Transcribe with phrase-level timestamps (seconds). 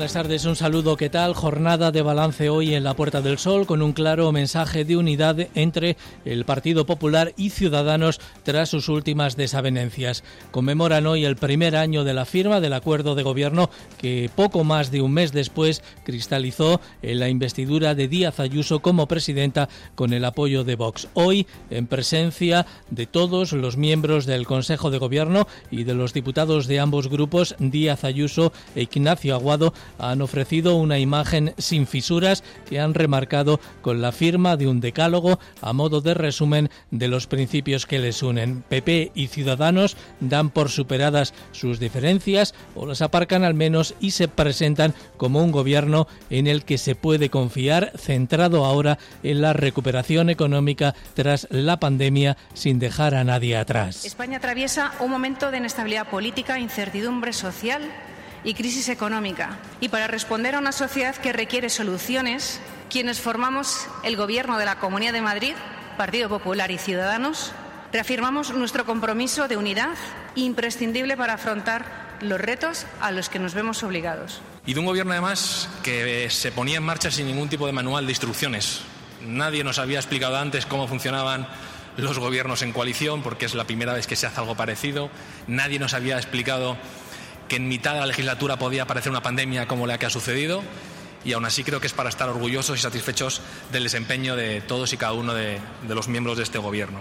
[0.00, 1.34] Buenas tardes, un saludo, ¿qué tal?
[1.34, 5.36] Jornada de balance hoy en la Puerta del Sol con un claro mensaje de unidad
[5.54, 10.24] entre el Partido Popular y Ciudadanos tras sus últimas desavenencias.
[10.52, 13.68] Conmemoran hoy el primer año de la firma del acuerdo de gobierno
[13.98, 19.06] que poco más de un mes después cristalizó en la investidura de Díaz Ayuso como
[19.06, 21.08] presidenta con el apoyo de Vox.
[21.12, 26.66] Hoy, en presencia de todos los miembros del Consejo de Gobierno y de los diputados
[26.68, 32.80] de ambos grupos, Díaz Ayuso e Ignacio Aguado, han ofrecido una imagen sin fisuras que
[32.80, 37.86] han remarcado con la firma de un decálogo a modo de resumen de los principios
[37.86, 38.62] que les unen.
[38.68, 44.28] PP y Ciudadanos dan por superadas sus diferencias o las aparcan al menos y se
[44.28, 50.30] presentan como un gobierno en el que se puede confiar, centrado ahora en la recuperación
[50.30, 54.04] económica tras la pandemia sin dejar a nadie atrás.
[54.04, 57.82] España atraviesa un momento de inestabilidad política, incertidumbre social
[58.44, 59.58] y crisis económica.
[59.80, 64.78] Y para responder a una sociedad que requiere soluciones, quienes formamos el Gobierno de la
[64.78, 65.54] Comunidad de Madrid,
[65.96, 67.52] Partido Popular y Ciudadanos,
[67.92, 69.94] reafirmamos nuestro compromiso de unidad
[70.34, 74.40] imprescindible para afrontar los retos a los que nos vemos obligados.
[74.66, 78.06] Y de un gobierno además que se ponía en marcha sin ningún tipo de manual
[78.06, 78.82] de instrucciones.
[79.26, 81.46] Nadie nos había explicado antes cómo funcionaban
[81.96, 85.10] los gobiernos en coalición, porque es la primera vez que se hace algo parecido.
[85.46, 86.76] Nadie nos había explicado
[87.50, 90.62] que en mitad de la legislatura podía aparecer una pandemia como la que ha sucedido
[91.24, 94.92] y aún así creo que es para estar orgullosos y satisfechos del desempeño de todos
[94.92, 97.00] y cada uno de, de los miembros de este Gobierno.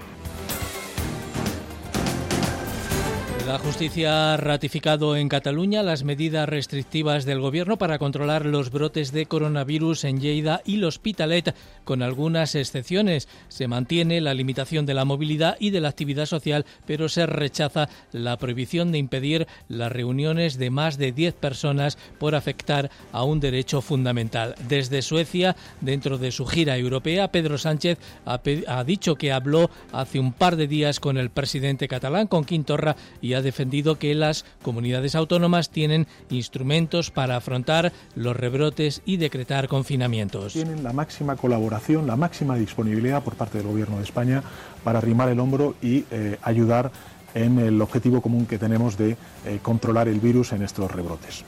[3.49, 9.11] La justicia ha ratificado en Cataluña las medidas restrictivas del gobierno para controlar los brotes
[9.11, 13.27] de coronavirus en Lleida y L'Hospitalet, con algunas excepciones.
[13.47, 17.89] Se mantiene la limitación de la movilidad y de la actividad social, pero se rechaza
[18.11, 23.39] la prohibición de impedir las reuniones de más de 10 personas por afectar a un
[23.39, 24.53] derecho fundamental.
[24.67, 30.19] Desde Suecia, dentro de su gira europea, Pedro Sánchez ha, ha dicho que habló hace
[30.19, 34.13] un par de días con el presidente catalán, con Quintorra, y ha ha defendido que
[34.15, 40.53] las comunidades autónomas tienen instrumentos para afrontar los rebrotes y decretar confinamientos.
[40.53, 44.43] Tienen la máxima colaboración, la máxima disponibilidad por parte del Gobierno de España
[44.83, 46.91] para arrimar el hombro y eh, ayudar
[47.33, 51.43] en el objetivo común que tenemos de eh, controlar el virus en estos rebrotes.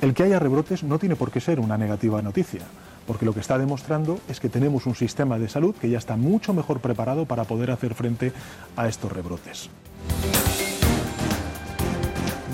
[0.00, 2.62] El que haya rebrotes no tiene por qué ser una negativa noticia,
[3.06, 6.16] porque lo que está demostrando es que tenemos un sistema de salud que ya está
[6.16, 8.32] mucho mejor preparado para poder hacer frente
[8.76, 9.68] a estos rebrotes.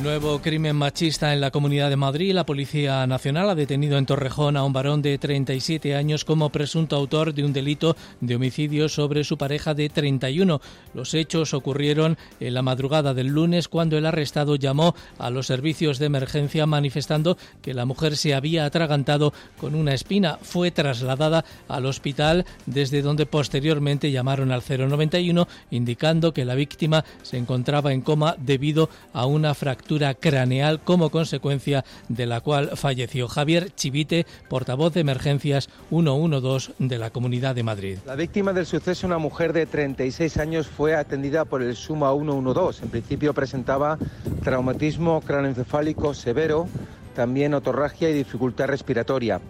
[0.06, 2.33] Nuevo crimen machista en la Comunidad de Madrid.
[2.33, 6.94] La Policía Nacional ha detenido en Torrejón a un varón de 37 años como presunto
[6.94, 10.61] autor de un delito de homicidio sobre su pareja de 31.
[10.95, 15.99] Los hechos ocurrieron en la madrugada del lunes cuando el arrestado llamó a los servicios
[15.99, 20.39] de emergencia manifestando que la mujer se había atragantado con una espina.
[20.41, 27.39] Fue trasladada al hospital desde donde posteriormente llamaron al 091 indicando que la víctima se
[27.39, 33.71] encontraba en coma debido a una fractura craneal como consecuencia de la cual falleció Javier
[33.75, 37.99] Chivite, portavoz de emergencias 112 de la Comunidad de Madrid.
[38.07, 42.84] La víctima del suceso, una mujer de 36 años, fue atendida por el Suma 112.
[42.84, 43.99] En principio presentaba
[44.43, 46.69] traumatismo craneoencefálico severo,
[47.15, 49.41] también otorragia y dificultad respiratoria.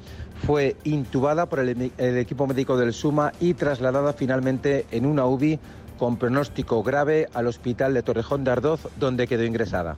[0.46, 5.58] Fue intubada por el, el equipo médico del Suma y trasladada finalmente en una UBI
[5.98, 9.96] con pronóstico grave al hospital de Torrejón de Ardoz, donde quedó ingresada.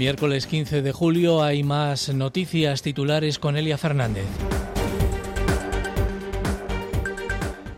[0.00, 4.24] Miércoles 15 de julio hay más noticias titulares con Elia Fernández.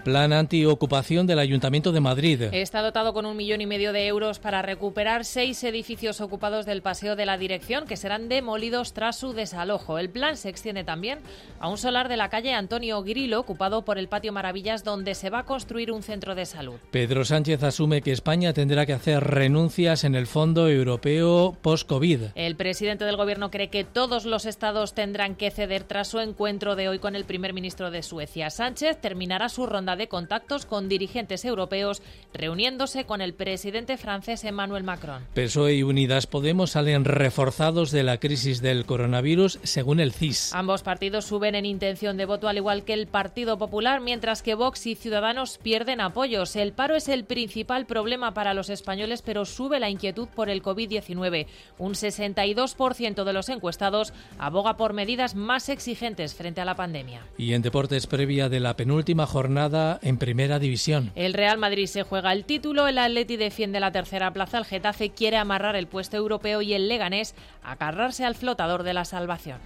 [0.05, 2.43] Plan antiocupación del Ayuntamiento de Madrid.
[2.51, 6.83] Está dotado con un millón y medio de euros para recuperar seis edificios ocupados del
[6.83, 10.01] Paseo de la Dirección que serán demolidos tras su desalojo.
[10.01, 11.21] El plan se extiende también
[11.61, 15.31] a un solar de la calle Antonio Grilo, ocupado por el Patio Maravillas, donde se
[15.31, 16.81] va a construir un centro de salud.
[16.91, 22.23] Pedro Sánchez asume que España tendrá que hacer renuncias en el Fondo Europeo post-COVID.
[22.35, 26.75] El presidente del Gobierno cree que todos los estados tendrán que ceder tras su encuentro
[26.75, 28.51] de hoy con el primer ministro de Suecia.
[28.51, 32.03] Sánchez terminará su ronda ronda de contactos con dirigentes europeos,
[32.33, 35.23] reuniéndose con el presidente francés Emmanuel Macron.
[35.35, 40.55] PSOE y Unidas Podemos salen reforzados de la crisis del coronavirus, según el CIS.
[40.55, 44.55] Ambos partidos suben en intención de voto, al igual que el Partido Popular, mientras que
[44.55, 46.57] Vox y Ciudadanos pierden apoyos.
[46.57, 50.63] El paro es el principal problema para los españoles, pero sube la inquietud por el
[50.63, 51.47] COVID-19.
[51.79, 57.27] Un 62% de los encuestados aboga por medidas más exigentes frente a la pandemia.
[57.37, 61.13] Y en deportes previa de la penúltima jornada en Primera División.
[61.15, 65.11] El Real Madrid se juega el título, el Atleti defiende la tercera plaza, el Getafe
[65.11, 69.59] quiere amarrar el puesto europeo y el Leganés agarrarse al flotador de la salvación.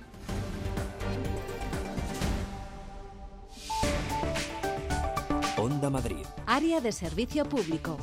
[5.57, 6.25] Onda Madrid.
[6.47, 7.99] Área de servicio público.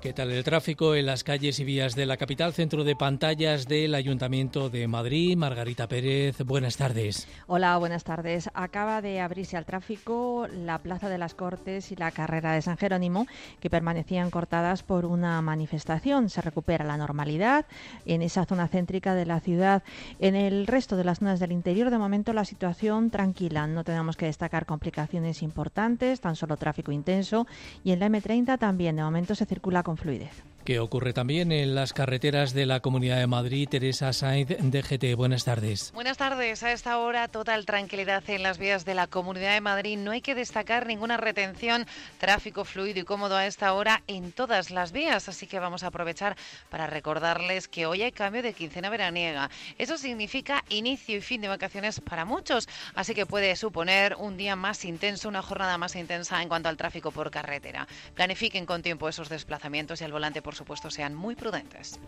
[0.00, 2.52] ¿Qué tal el tráfico en las calles y vías de la capital?
[2.52, 5.36] Centro de pantallas del Ayuntamiento de Madrid.
[5.36, 7.26] Margarita Pérez, buenas tardes.
[7.48, 8.48] Hola, buenas tardes.
[8.54, 12.76] Acaba de abrirse al tráfico la Plaza de las Cortes y la carrera de San
[12.76, 13.26] Jerónimo,
[13.58, 16.30] que permanecían cortadas por una manifestación.
[16.30, 17.66] Se recupera la normalidad
[18.06, 19.82] en esa zona céntrica de la ciudad.
[20.20, 23.66] En el resto de las zonas del interior, de momento, la situación tranquila.
[23.66, 27.48] No tenemos que destacar complicaciones importantes, tan solo tráfico intenso.
[27.82, 30.42] Y en la M30 también, de momento, se circula con fluidez.
[30.68, 33.66] ¿Qué ocurre también en las carreteras de la Comunidad de Madrid?
[33.70, 35.92] Teresa Sainz, DGT, buenas tardes.
[35.94, 36.62] Buenas tardes.
[36.62, 39.96] A esta hora, total tranquilidad en las vías de la Comunidad de Madrid.
[39.96, 41.86] No hay que destacar ninguna retención,
[42.18, 45.30] tráfico fluido y cómodo a esta hora en todas las vías.
[45.30, 46.36] Así que vamos a aprovechar
[46.68, 49.48] para recordarles que hoy hay cambio de quincena veraniega.
[49.78, 52.68] Eso significa inicio y fin de vacaciones para muchos.
[52.94, 56.76] Así que puede suponer un día más intenso, una jornada más intensa en cuanto al
[56.76, 57.88] tráfico por carretera.
[58.14, 61.98] Planifiquen con tiempo esos desplazamientos y al volante, por supuesto, sean muy prudentes.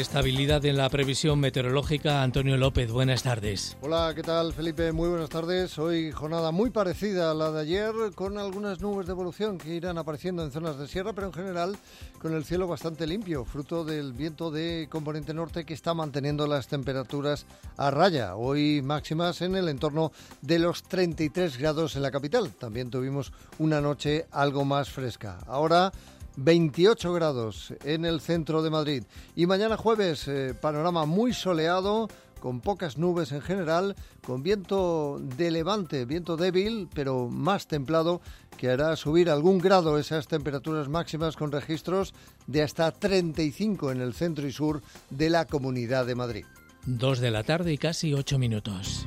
[0.00, 2.22] Estabilidad en la previsión meteorológica.
[2.22, 3.76] Antonio López, buenas tardes.
[3.82, 4.90] Hola, ¿qué tal Felipe?
[4.92, 5.78] Muy buenas tardes.
[5.78, 9.98] Hoy jornada muy parecida a la de ayer, con algunas nubes de evolución que irán
[9.98, 11.76] apareciendo en zonas de sierra, pero en general
[12.18, 16.68] con el cielo bastante limpio, fruto del viento de componente norte que está manteniendo las
[16.68, 17.46] temperaturas
[17.76, 18.36] a raya.
[18.36, 22.50] Hoy máximas en el entorno de los 33 grados en la capital.
[22.50, 25.38] También tuvimos una noche algo más fresca.
[25.46, 25.92] Ahora
[26.36, 29.04] 28 grados en el centro de Madrid.
[29.36, 32.08] Y mañana jueves, eh, panorama muy soleado,
[32.42, 33.94] con pocas nubes en general,
[34.26, 38.20] con viento de levante, viento débil, pero más templado,
[38.56, 42.14] que hará subir algún grado esas temperaturas máximas con registros
[42.48, 46.44] de hasta 35 en el centro y sur de la Comunidad de Madrid.
[46.84, 49.06] Dos de la tarde y casi ocho minutos.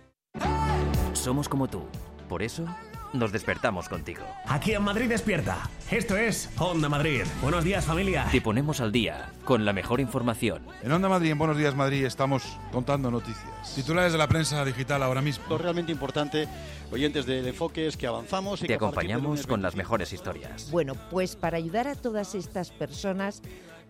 [1.13, 1.83] Somos como tú.
[2.29, 2.65] Por eso
[3.13, 4.23] nos despertamos contigo.
[4.45, 5.69] Aquí en Madrid despierta.
[5.89, 7.23] Esto es Onda Madrid.
[7.41, 8.27] Buenos días familia.
[8.31, 10.61] Te ponemos al día con la mejor información.
[10.81, 13.75] En Onda Madrid, en Buenos Días Madrid, estamos contando noticias.
[13.75, 15.43] Titulares de la prensa digital ahora mismo.
[15.49, 16.47] Lo realmente importante,
[16.91, 20.71] oyentes del enfoque, es que avanzamos y Te que acompañamos con las mejores historias.
[20.71, 23.41] Bueno, pues para ayudar a todas estas personas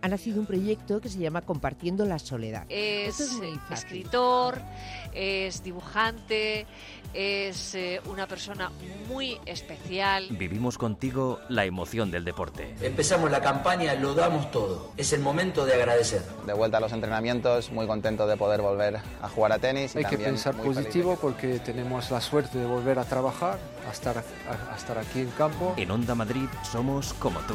[0.02, 2.66] ha nacido un proyecto que se llama Compartiendo la Soledad.
[2.68, 4.60] Es, es muy eh, escritor,
[5.14, 6.66] es dibujante,
[7.14, 8.72] es eh, una persona
[9.08, 10.26] muy especial.
[10.30, 12.74] Vivimos contigo la emoción del deporte.
[12.80, 14.90] Empezamos la campaña, lo damos todo.
[14.96, 16.22] Es el momento de agradecer.
[16.46, 19.94] De vuelta a los entrenamientos, muy contento de poder volver a jugar a tenis.
[19.94, 23.56] y Hay que también pensar positivo porque tenemos la suerte de volver a trabajar,
[23.88, 25.74] a estar, a- a estar aquí en campo.
[25.76, 27.54] En Onda Madrid somos como tú.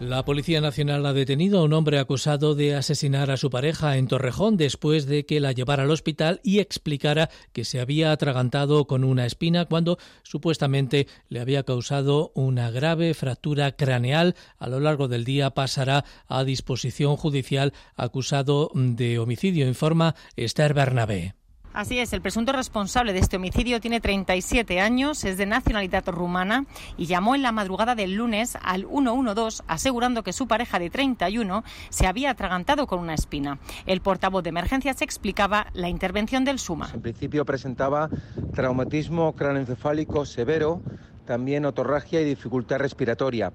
[0.00, 4.08] La Policía Nacional ha detenido a un hombre acusado de asesinar a su pareja en
[4.08, 9.04] Torrejón después de que la llevara al hospital y explicara que se había atragantado con
[9.04, 14.34] una espina cuando supuestamente le había causado una grave fractura craneal.
[14.58, 21.34] A lo largo del día pasará a disposición judicial acusado de homicidio, informa Esther Bernabé.
[21.74, 26.66] Así es, el presunto responsable de este homicidio tiene 37 años, es de nacionalidad rumana
[26.96, 31.64] y llamó en la madrugada del lunes al 112 asegurando que su pareja de 31
[31.88, 33.58] se había atragantado con una espina.
[33.86, 36.90] El portavoz de emergencias explicaba la intervención del SUMA.
[36.94, 38.08] En principio presentaba
[38.54, 40.80] traumatismo cráneoencefálico severo,
[41.24, 43.52] también otorragia y dificultad respiratoria.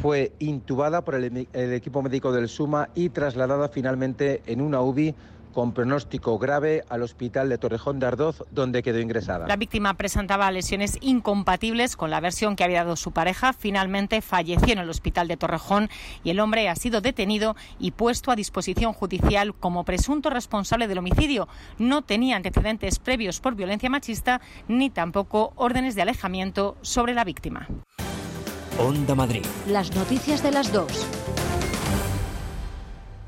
[0.00, 5.14] Fue intubada por el, el equipo médico del SUMA y trasladada finalmente en una UBI
[5.52, 9.46] con pronóstico grave al hospital de Torrejón de Ardoz, donde quedó ingresada.
[9.46, 13.52] La víctima presentaba lesiones incompatibles con la versión que había dado su pareja.
[13.52, 15.88] Finalmente falleció en el hospital de Torrejón
[16.24, 20.98] y el hombre ha sido detenido y puesto a disposición judicial como presunto responsable del
[20.98, 21.48] homicidio.
[21.78, 27.68] No tenía antecedentes previos por violencia machista ni tampoco órdenes de alejamiento sobre la víctima.
[28.78, 29.44] Onda Madrid.
[29.66, 31.06] Las noticias de las dos.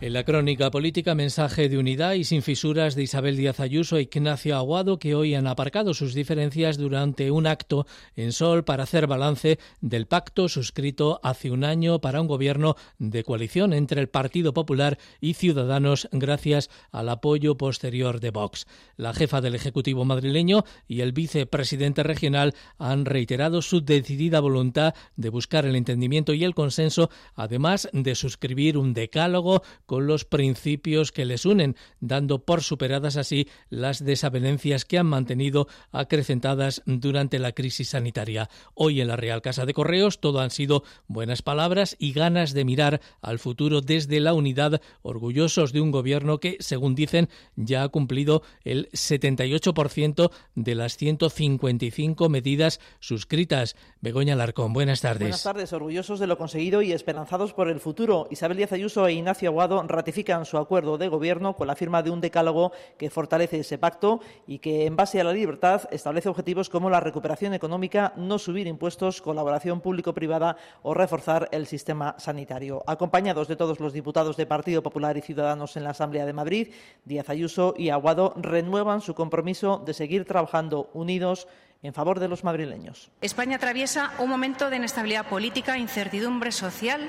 [0.03, 4.09] En la crónica política, mensaje de unidad y sin fisuras de Isabel Díaz Ayuso e
[4.09, 9.07] Ignacio Aguado, que hoy han aparcado sus diferencias durante un acto en Sol para hacer
[9.07, 14.55] balance del pacto suscrito hace un año para un gobierno de coalición entre el Partido
[14.55, 18.67] Popular y Ciudadanos gracias al apoyo posterior de Vox.
[18.97, 25.29] La jefa del Ejecutivo madrileño y el vicepresidente regional han reiterado su decidida voluntad de
[25.29, 31.25] buscar el entendimiento y el consenso, además de suscribir un decálogo con los principios que
[31.25, 37.89] les unen, dando por superadas así las desavenencias que han mantenido acrecentadas durante la crisis
[37.89, 38.49] sanitaria.
[38.75, 42.65] Hoy en la Real Casa de Correos todo han sido buenas palabras y ganas de
[42.65, 47.89] mirar al futuro desde la unidad, orgullosos de un gobierno que, según dicen, ya ha
[47.89, 53.75] cumplido el 78% de las 155 medidas suscritas.
[54.01, 55.23] Begoña Larcón, buenas tardes.
[55.23, 58.29] Buenas tardes, orgullosos de lo conseguido y esperanzados por el futuro.
[58.31, 62.11] Isabel Díaz Ayuso e Ignacio Aguado ratifican su acuerdo de gobierno con la firma de
[62.11, 66.69] un decálogo que fortalece ese pacto y que, en base a la libertad, establece objetivos
[66.69, 72.83] como la recuperación económica, no subir impuestos, colaboración público-privada o reforzar el sistema sanitario.
[72.87, 76.69] Acompañados de todos los diputados de Partido Popular y Ciudadanos en la Asamblea de Madrid,
[77.05, 81.49] Díaz Ayuso y Aguado renuevan su compromiso de seguir trabajando unidos
[81.83, 83.11] en favor de los madrileños.
[83.21, 87.09] España atraviesa un momento de inestabilidad política, incertidumbre social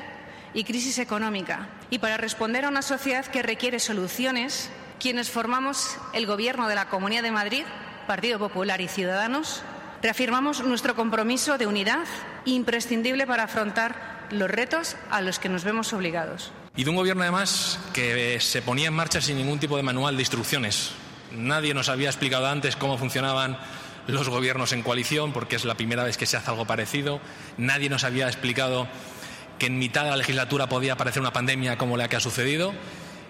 [0.54, 1.70] y crisis económica.
[1.90, 6.90] Y para responder a una sociedad que requiere soluciones, quienes formamos el Gobierno de la
[6.90, 7.64] Comunidad de Madrid,
[8.08, 9.64] Partido Popular y Ciudadanos,
[10.02, 12.06] reafirmamos nuestro compromiso de unidad
[12.46, 16.52] imprescindible para afrontar los retos a los que nos vemos obligados.
[16.76, 20.16] Y de un gobierno además que se ponía en marcha sin ningún tipo de manual
[20.16, 20.92] de instrucciones.
[21.32, 23.58] Nadie nos había explicado antes cómo funcionaban
[24.08, 27.20] los gobiernos en coalición, porque es la primera vez que se hace algo parecido.
[27.58, 28.88] Nadie nos había explicado
[29.62, 32.74] que en mitad de la legislatura podía aparecer una pandemia como la que ha sucedido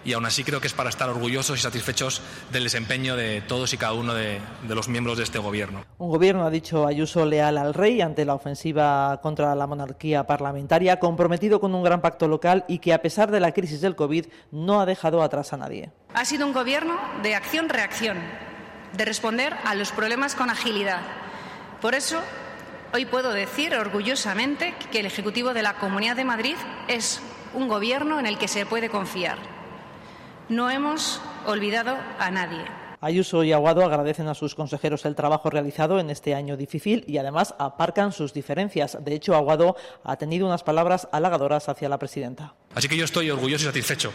[0.06, 2.22] y aún así creo que es para estar orgullosos y satisfechos
[2.54, 5.84] del desempeño de todos y cada uno de, de, los miembros de este gobierno.
[5.98, 11.00] Un gobierno, ha dicho Ayuso, leal al rey ante la ofensiva contra la monarquía parlamentaria,
[11.00, 14.28] comprometido con un gran pacto local y que a pesar de la crisis del COVID
[14.52, 15.92] no ha dejado atrás a nadie.
[16.14, 18.18] Ha sido un gobierno de acción-reacción,
[18.94, 21.02] de responder a los problemas con agilidad.
[21.82, 22.22] Por eso
[22.94, 26.56] Hoy puedo decir orgullosamente que el Ejecutivo de la Comunidad de Madrid
[26.90, 27.22] es
[27.54, 29.38] un gobierno en el que se puede confiar.
[30.50, 32.66] No hemos olvidado a nadie.
[33.00, 37.18] Ayuso y Aguado agradecen a sus consejeros el trabajo realizado en este año difícil y
[37.18, 38.98] además aparcan sus diferencias.
[39.00, 42.56] De hecho, Aguado ha tenido unas palabras halagadoras hacia la presidenta.
[42.76, 44.12] Así que yo estoy orgulloso y satisfecho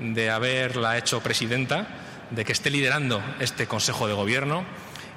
[0.00, 1.86] de haberla hecho presidenta,
[2.30, 4.64] de que esté liderando este Consejo de Gobierno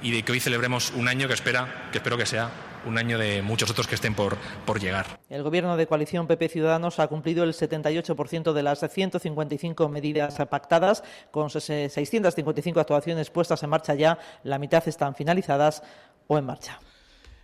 [0.03, 3.17] y de que hoy celebremos un año que, espera, que espero que sea un año
[3.17, 5.19] de muchos otros que estén por, por llegar.
[5.29, 11.03] El Gobierno de coalición PP Ciudadanos ha cumplido el 78% de las 155 medidas pactadas,
[11.31, 15.83] con 655 actuaciones puestas en marcha ya, la mitad están finalizadas
[16.27, 16.79] o en marcha.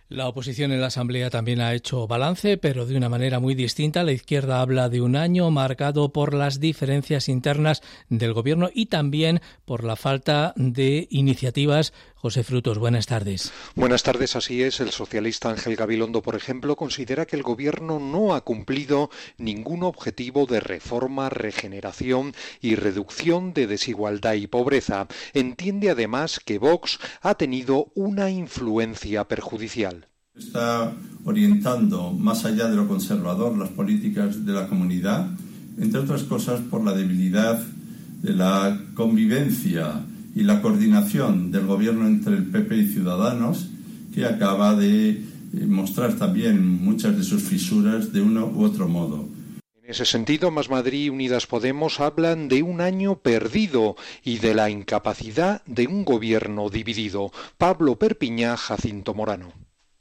[0.08, 4.04] La oposición en la Asamblea también ha hecho balance, pero de una manera muy distinta.
[4.04, 9.40] La izquierda habla de un año marcado por las diferencias internas del Gobierno y también
[9.64, 11.92] por la falta de iniciativas.
[12.26, 13.52] José Frutos, buenas tardes.
[13.76, 14.80] Buenas tardes, así es.
[14.80, 20.44] El socialista Ángel Gabilondo, por ejemplo, considera que el Gobierno no ha cumplido ningún objetivo
[20.46, 25.06] de reforma, regeneración y reducción de desigualdad y pobreza.
[25.34, 30.08] Entiende además que Vox ha tenido una influencia perjudicial.
[30.36, 35.28] Está orientando más allá de lo conservador las políticas de la comunidad,
[35.78, 37.62] entre otras cosas por la debilidad
[38.20, 40.02] de la convivencia
[40.36, 43.70] y la coordinación del gobierno entre el PP y Ciudadanos,
[44.12, 45.22] que acaba de eh,
[45.66, 49.24] mostrar también muchas de sus fisuras de uno u otro modo.
[49.82, 54.54] En ese sentido, Más Madrid y Unidas Podemos hablan de un año perdido y de
[54.54, 57.30] la incapacidad de un gobierno dividido.
[57.56, 59.52] Pablo Perpiñá, Jacinto Morano.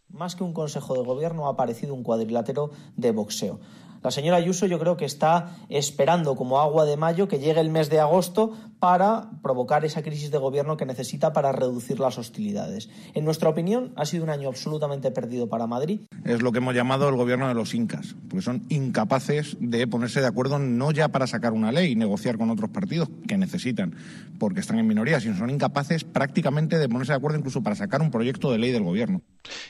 [0.10, 3.62] Más que un consejo de gobierno ha aparecido un cuadrilátero de boxeo.
[4.06, 7.72] La señora Ayuso yo creo que está esperando como agua de mayo que llegue el
[7.72, 12.88] mes de agosto para provocar esa crisis de gobierno que necesita para reducir las hostilidades.
[13.16, 16.02] En nuestra opinión, ha sido un año absolutamente perdido para Madrid.
[16.24, 20.22] Es lo que hemos llamado el gobierno de los incas, porque son incapaces de ponerse
[20.22, 23.96] de acuerdo no ya para sacar una ley y negociar con otros partidos que necesitan,
[24.38, 28.04] porque están en minoría, sino son incapaces prácticamente de ponerse de acuerdo incluso para sacar
[28.04, 29.22] un proyecto de ley del gobierno.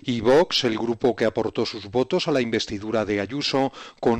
[0.03, 3.71] Y Vox, el grupo que aportó sus votos a la investidura de Ayuso,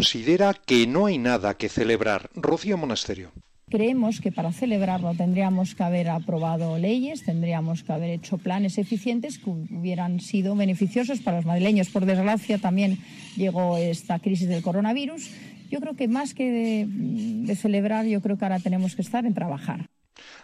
[0.06, 2.30] considera que no hay nada que celebrar.
[2.36, 3.32] Rocío Monasterio.
[3.72, 9.40] Creemos que para celebrarlo tendríamos que haber aprobado leyes, tendríamos que haber hecho planes eficientes
[9.40, 11.90] que hubieran sido beneficiosos para los madrileños.
[11.90, 13.00] Por desgracia, también
[13.36, 15.32] llegó esta crisis del coronavirus.
[15.72, 19.26] Yo creo que más que de, de celebrar, yo creo que ahora tenemos que estar
[19.26, 19.90] en trabajar.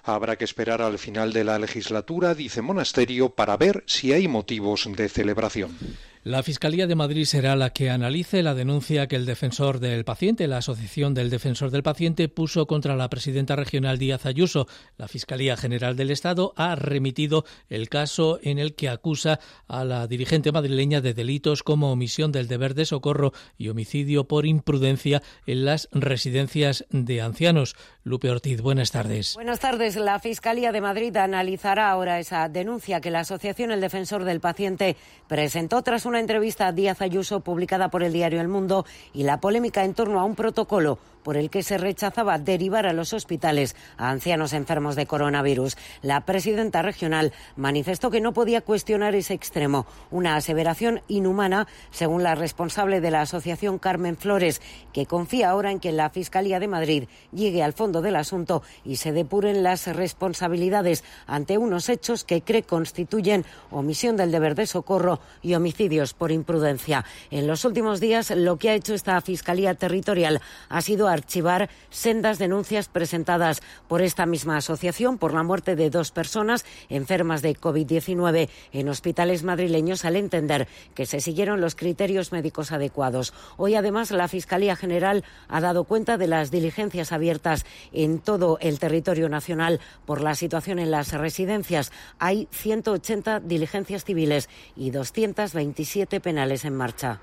[0.02, 4.90] Habrá que esperar al final de la legislatura, dice Monasterio, para ver si hay motivos
[4.98, 5.78] de celebración.
[6.24, 10.48] La Fiscalía de Madrid será la que analice la denuncia que el defensor del paciente,
[10.48, 14.68] la Asociación del Defensor del Paciente, puso contra la presidenta regional Díaz Ayuso.
[15.00, 20.06] La Fiscalía General del Estado ha remitido el caso en el que acusa a la
[20.06, 25.66] dirigente madrileña de delitos como omisión del deber de socorro y homicidio por imprudencia en
[25.66, 27.76] las residencias de ancianos.
[28.04, 29.34] Lupe Ortiz, buenas tardes.
[29.34, 29.96] Buenas tardes.
[29.96, 34.98] La Fiscalía de Madrid analizará ahora esa denuncia que la Asociación El Defensor del Paciente
[35.28, 39.40] presentó tras una entrevista a Díaz Ayuso publicada por el diario El Mundo y la
[39.40, 43.76] polémica en torno a un protocolo por el que se rechazaba derivar a los hospitales
[43.98, 45.78] a ancianos enfermos de coronavirus.
[46.02, 52.36] La presidenta regional manifestó que no podía cuestionar ese extremo, una aseveración inhumana, según la
[52.36, 54.62] responsable de la asociación Carmen Flores,
[54.94, 58.98] que confía ahora en que la Fiscalía de Madrid llegue al fondo del asunto y
[58.98, 65.20] se depuren las responsabilidades ante unos hechos que cree constituyen omisión del deber de socorro
[65.42, 67.06] y homicidios por imprudencia.
[67.30, 72.40] En los últimos días, lo que ha hecho esta Fiscalía Territorial ha sido archivar sendas
[72.40, 78.50] denuncias presentadas por esta misma asociación por la muerte de dos personas enfermas de COVID-19
[78.72, 83.34] en hospitales madrileños al entender que se siguieron los criterios médicos adecuados.
[83.58, 88.80] Hoy, además, la Fiscalía General ha dado cuenta de las diligencias abiertas en todo el
[88.80, 91.92] territorio nacional por la situación en las residencias.
[92.20, 97.22] Hay 180 diligencias civiles y 227 penales en marcha.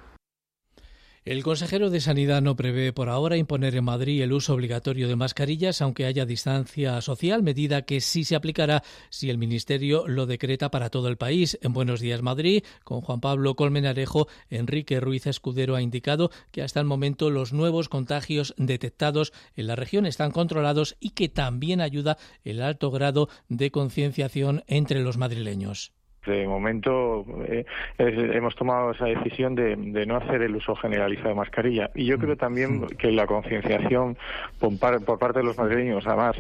[1.29, 5.15] El consejero de Sanidad no prevé por ahora imponer en Madrid el uso obligatorio de
[5.15, 10.71] mascarillas, aunque haya distancia social, medida que sí se aplicará si el Ministerio lo decreta
[10.71, 11.59] para todo el país.
[11.61, 16.81] En Buenos Días Madrid, con Juan Pablo Colmenarejo, Enrique Ruiz Escudero ha indicado que hasta
[16.81, 22.17] el momento los nuevos contagios detectados en la región están controlados y que también ayuda
[22.43, 25.93] el alto grado de concienciación entre los madrileños
[26.29, 27.65] de momento eh,
[27.99, 31.91] hemos tomado esa decisión de, no hacer el uso generalizado de mascarilla.
[31.95, 34.17] Y yo creo también que la concienciación
[34.61, 36.37] por, parte de los madrileños, además,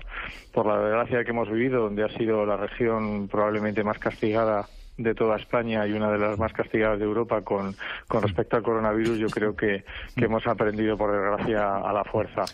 [0.53, 5.15] por la desgracia que hemos vivido, donde ha sido la región probablemente más castigada de
[5.15, 7.75] toda España y una de las más castigadas de Europa con,
[8.09, 9.85] con respecto al coronavirus, yo creo que,
[10.17, 12.45] que hemos aprendido, por desgracia, a la fuerza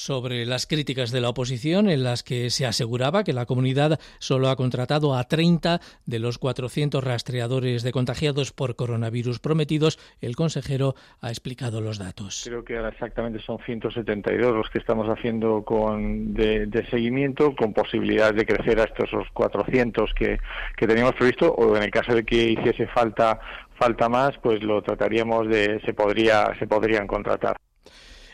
[0.00, 4.48] sobre las críticas de la oposición en las que se aseguraba que la comunidad solo
[4.48, 9.98] ha contratado a 30 de los 400 rastreadores de contagiados por coronavirus prometidos.
[10.22, 12.42] El consejero ha explicado los datos.
[12.46, 18.32] Creo que ahora exactamente son 172 los que estamos haciendo con de, seguimiento con posibilidad
[18.32, 20.38] de crecer a estos 400 que,
[20.76, 23.38] que teníamos previsto o en el caso de que hiciese falta
[23.78, 27.56] falta más, pues lo trataríamos de se podría se podrían contratar.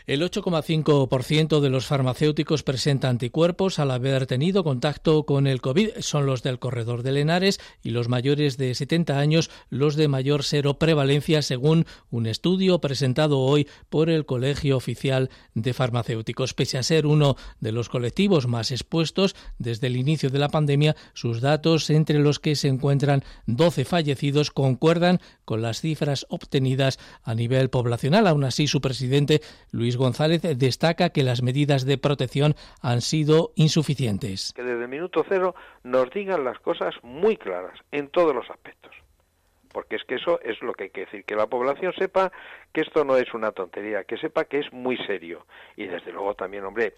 [0.07, 5.99] El 8,5% de los farmacéuticos presenta anticuerpos al haber tenido contacto con el COVID.
[5.99, 10.45] Son los del corredor de Lenares y los mayores de 70 años los de mayor
[10.45, 16.53] cero prevalencia, según un estudio presentado hoy por el Colegio Oficial de Farmacéuticos.
[16.53, 20.95] Pese a ser uno de los colectivos más expuestos desde el inicio de la pandemia,
[21.15, 27.35] sus datos, entre los que se encuentran 12 fallecidos, concuerdan con las cifras obtenidas a
[27.35, 28.25] nivel poblacional.
[28.25, 29.41] Aún así, su presidente,
[29.71, 34.53] Luis González destaca que las medidas de protección han sido insuficientes.
[34.55, 38.91] Que desde el minuto cero nos digan las cosas muy claras en todos los aspectos.
[39.73, 42.31] porque es que eso es lo que hay que decir, que la población sepa
[42.73, 45.45] que esto no es una tontería, que sepa que es muy serio.
[45.75, 46.95] Y desde luego también, hombre,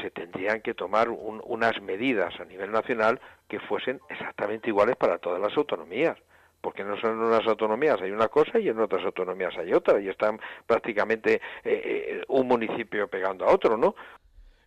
[0.00, 5.42] se tendrían que tomar unas medidas a nivel nacional que fuesen exactamente iguales para todas
[5.42, 6.16] las autonomías
[6.62, 10.08] porque no son unas autonomías hay una cosa y en otras autonomías hay otra y
[10.08, 13.94] están prácticamente eh, eh, un municipio pegando a otro, ¿no?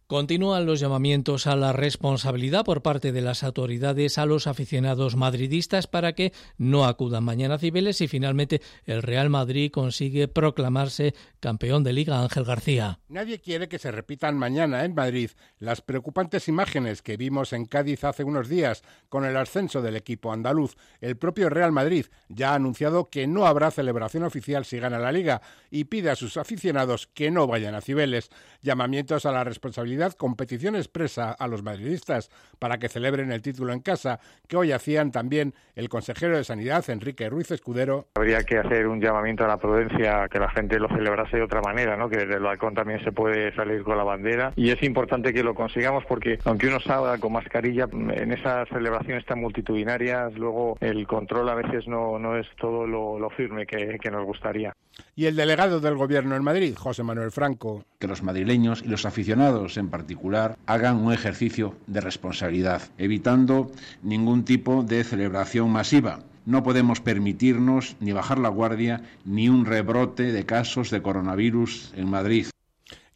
[0.07, 5.87] Continúan los llamamientos a la responsabilidad por parte de las autoridades a los aficionados madridistas
[5.87, 11.83] para que no acudan mañana a Cibeles y finalmente el Real Madrid consigue proclamarse campeón
[11.83, 12.99] de Liga Ángel García.
[13.07, 18.03] Nadie quiere que se repitan mañana en Madrid las preocupantes imágenes que vimos en Cádiz
[18.03, 20.75] hace unos días con el ascenso del equipo andaluz.
[21.01, 25.11] El propio Real Madrid ya ha anunciado que no habrá celebración oficial si gana la
[25.11, 25.41] Liga
[25.71, 28.29] y pide a sus aficionados que no vayan a Cibeles.
[28.61, 32.29] Llamamientos a la responsabilidad competición expresa a los madridistas
[32.59, 36.89] para que celebren el título en casa, que hoy hacían también el consejero de Sanidad,
[36.89, 38.07] Enrique Ruiz Escudero.
[38.15, 41.61] Habría que hacer un llamamiento a la prudencia, que la gente lo celebrase de otra
[41.61, 42.09] manera, ¿no?
[42.09, 44.53] que desde el balcón también se puede salir con la bandera.
[44.55, 49.25] Y es importante que lo consigamos porque, aunque uno salga con mascarilla, en esas celebraciones
[49.25, 54.11] tan multitudinarias, luego el control a veces no, no es todo lo, firme que, que
[54.11, 54.73] nos gustaría.
[55.15, 57.85] Y el delegado del Gobierno en Madrid, José Manuel Franco.
[57.99, 63.71] Que los madrileños y los aficionados en particular hagan un ejercicio de responsabilidad, evitando
[64.03, 66.19] ningún tipo de celebración masiva.
[66.45, 72.09] No podemos permitirnos ni bajar la guardia ni un rebrote de casos de coronavirus en
[72.09, 72.47] Madrid.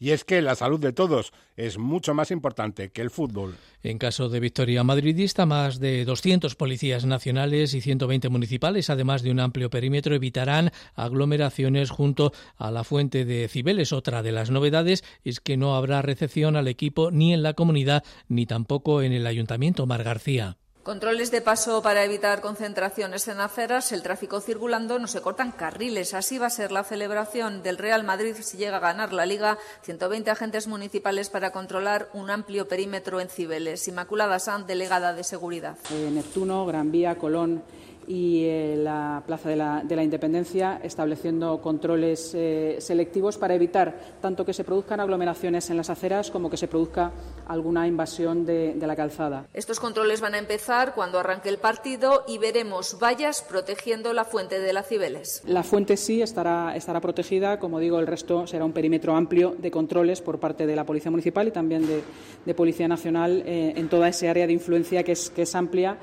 [0.02, 3.54] Y es que la salud de todos es mucho más importante que el fútbol.
[3.82, 9.30] En caso de victoria madridista, más de 200 policías nacionales y 120 municipales, además de
[9.30, 13.92] un amplio perímetro, evitarán aglomeraciones junto a la fuente de Cibeles.
[13.92, 18.02] Otra de las novedades es que no habrá recepción al equipo ni en la comunidad
[18.26, 20.56] ni tampoco en el ayuntamiento Mar García.
[20.82, 26.14] Controles de paso para evitar concentraciones en aceras, el tráfico circulando, no se cortan carriles.
[26.14, 29.58] Así va a ser la celebración del Real Madrid si llega a ganar la Liga.
[29.82, 33.86] 120 agentes municipales para controlar un amplio perímetro en Cibeles.
[33.88, 35.76] Inmaculada Sanz, delegada de Seguridad.
[35.92, 37.62] Eh, Neptuno, Gran Vía, Colón
[38.06, 44.52] y eh, la Plaza de la, Independencia, estableciendo controles eh, selectivos para evitar tanto que
[44.52, 47.12] se produzcan aglomeraciones en las aceras como que se produzca
[47.46, 49.46] alguna invasión de, la calzada.
[49.54, 54.58] Estos controles van a empezar cuando arranque el partido y veremos vallas protegiendo la fuente
[54.58, 55.42] de las Cibeles.
[55.46, 59.70] La fuente sí estará, estará protegida, como digo, el resto será un perímetro amplio de
[59.70, 64.08] controles por parte de la Policía Municipal y también de, Policía Nacional eh, en toda
[64.08, 65.98] esa área de influencia que es, que es amplia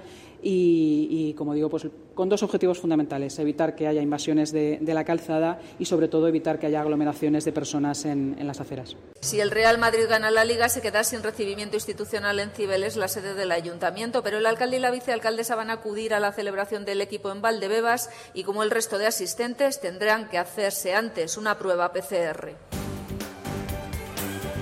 [0.50, 5.60] y, como digo, pues con dos objetivos fundamentales, evitar que haya invasiones de, la calzada
[5.78, 8.96] y, sobre todo, evitar que haya aglomeraciones de personas en, las aceras.
[9.20, 13.10] Si el Real Madrid gana la Liga, se queda sin recibimiento institucional en Cibeles, la
[13.10, 16.86] sede del Ayuntamiento, pero el alcalde y la vicealcaldesa van a acudir a la celebración
[16.86, 21.58] del equipo en Valdebebas y, como el resto de asistentes, tendrán que hacerse antes una
[21.58, 22.56] prueba PCR.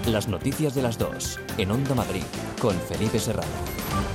[0.08, 2.24] Las noticias de las dos, en Onda Madrid,
[2.60, 4.15] con Felipe Serrano.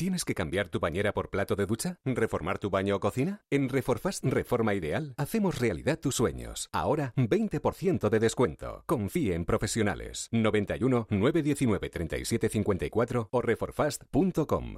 [0.00, 1.98] ¿Tienes que cambiar tu bañera por plato de ducha?
[2.06, 3.42] ¿Reformar tu baño o cocina?
[3.50, 6.70] En Reforfast Reforma Ideal hacemos realidad tus sueños.
[6.72, 8.82] Ahora 20% de descuento.
[8.86, 10.30] Confíe en profesionales.
[10.32, 14.76] 91 919 3754 o reforfast.com.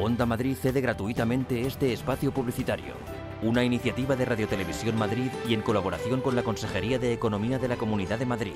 [0.00, 2.94] Onda Madrid cede gratuitamente este espacio publicitario.
[3.42, 7.76] Una iniciativa de Radiotelevisión Madrid y en colaboración con la Consejería de Economía de la
[7.76, 8.54] Comunidad de Madrid.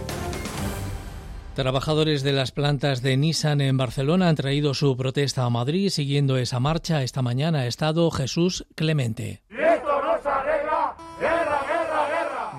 [1.53, 5.89] Trabajadores de las plantas de Nissan en Barcelona han traído su protesta a Madrid.
[5.89, 9.42] Siguiendo esa marcha, esta mañana ha estado Jesús Clemente.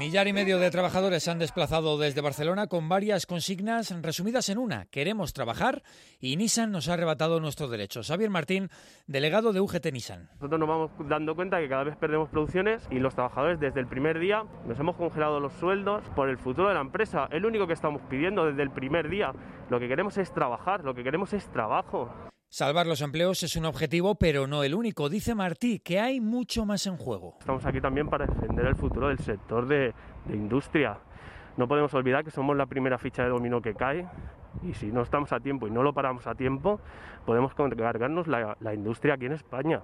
[0.04, 4.58] Millar y medio de trabajadores se han desplazado desde Barcelona con varias consignas resumidas en
[4.58, 4.84] una.
[4.84, 5.82] Queremos trabajar
[6.20, 8.08] y Nissan nos ha arrebatado nuestros derechos.
[8.08, 8.68] Xavier Martín,
[9.06, 10.28] delegado de UGT Nissan.
[10.34, 13.86] Nosotros nos vamos dando cuenta que cada vez perdemos producciones y los trabajadores desde el
[13.86, 17.26] primer día nos hemos congelado los sueldos por el futuro de la empresa.
[17.32, 19.32] Es lo único que estamos pidiendo desde el primer día.
[19.70, 22.12] Lo que queremos es trabajar, lo que queremos es trabajo.
[22.54, 25.08] Salvar los empleos es un objetivo, pero no el único.
[25.08, 27.34] Dice Martí que hay mucho más en juego.
[27.40, 29.92] Estamos aquí también para defender el futuro del sector de,
[30.28, 31.00] industria.
[31.56, 34.06] No podemos olvidar que somos la primera ficha de dominó que cae
[34.62, 36.78] y si no estamos a tiempo y no lo paramos a tiempo,
[37.26, 39.82] podemos cargarnos la, la industria aquí en España.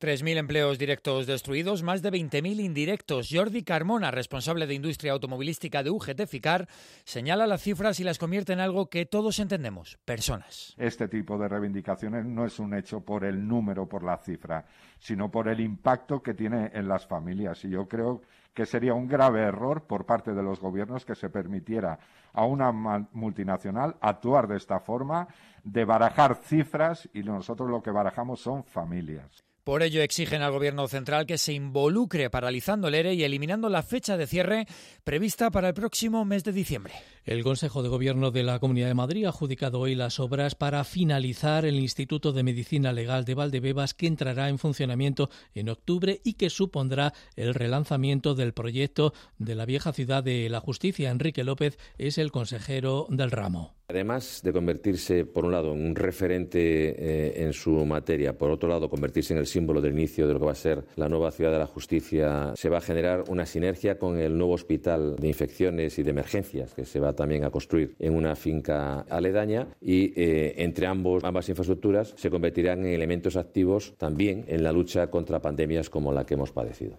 [0.00, 3.28] 3.000 empleos directos destruidos, más de 20.000 indirectos.
[3.32, 6.68] Jordi Carmona, responsable de industria automovilística de UGT FICAR,
[7.04, 10.74] señala las cifras y las convierte en algo que todos entendemos, personas.
[10.78, 14.64] Este tipo de reivindicaciones no es un hecho por el número, por la cifra,
[15.00, 17.64] sino por el impacto que tiene en las familias.
[17.64, 18.22] Y yo creo
[18.54, 21.98] que sería un grave error por parte de los gobiernos que se permitiera
[22.32, 22.72] a una
[23.12, 25.26] multinacional actuar de esta forma,
[25.64, 29.47] de barajar cifras y nosotros lo que barajamos son familias.
[29.68, 33.82] Por ello exigen al Gobierno central que se involucre paralizando el ERE y eliminando la
[33.82, 34.66] fecha de cierre
[35.04, 36.94] prevista para el próximo mes de diciembre.
[37.26, 40.84] El Consejo de Gobierno de la Comunidad de Madrid ha adjudicado hoy las obras para
[40.84, 46.32] finalizar el Instituto de Medicina Legal de Valdebebas que entrará en funcionamiento en octubre y
[46.32, 51.10] que supondrá el relanzamiento del proyecto de la vieja ciudad de la justicia.
[51.10, 53.77] Enrique López es el consejero del ramo.
[53.90, 58.68] Además de convertirse, por un lado, en un referente eh, en su materia, por otro
[58.68, 61.30] lado, convertirse en el símbolo del inicio de lo que va a ser la nueva
[61.30, 65.26] ciudad de la justicia, se va a generar una sinergia con el nuevo hospital de
[65.26, 70.12] infecciones y de emergencias que se va también a construir en una finca aledaña y
[70.20, 75.40] eh, entre ambos, ambas infraestructuras se convertirán en elementos activos también en la lucha contra
[75.40, 76.98] pandemias como la que hemos padecido.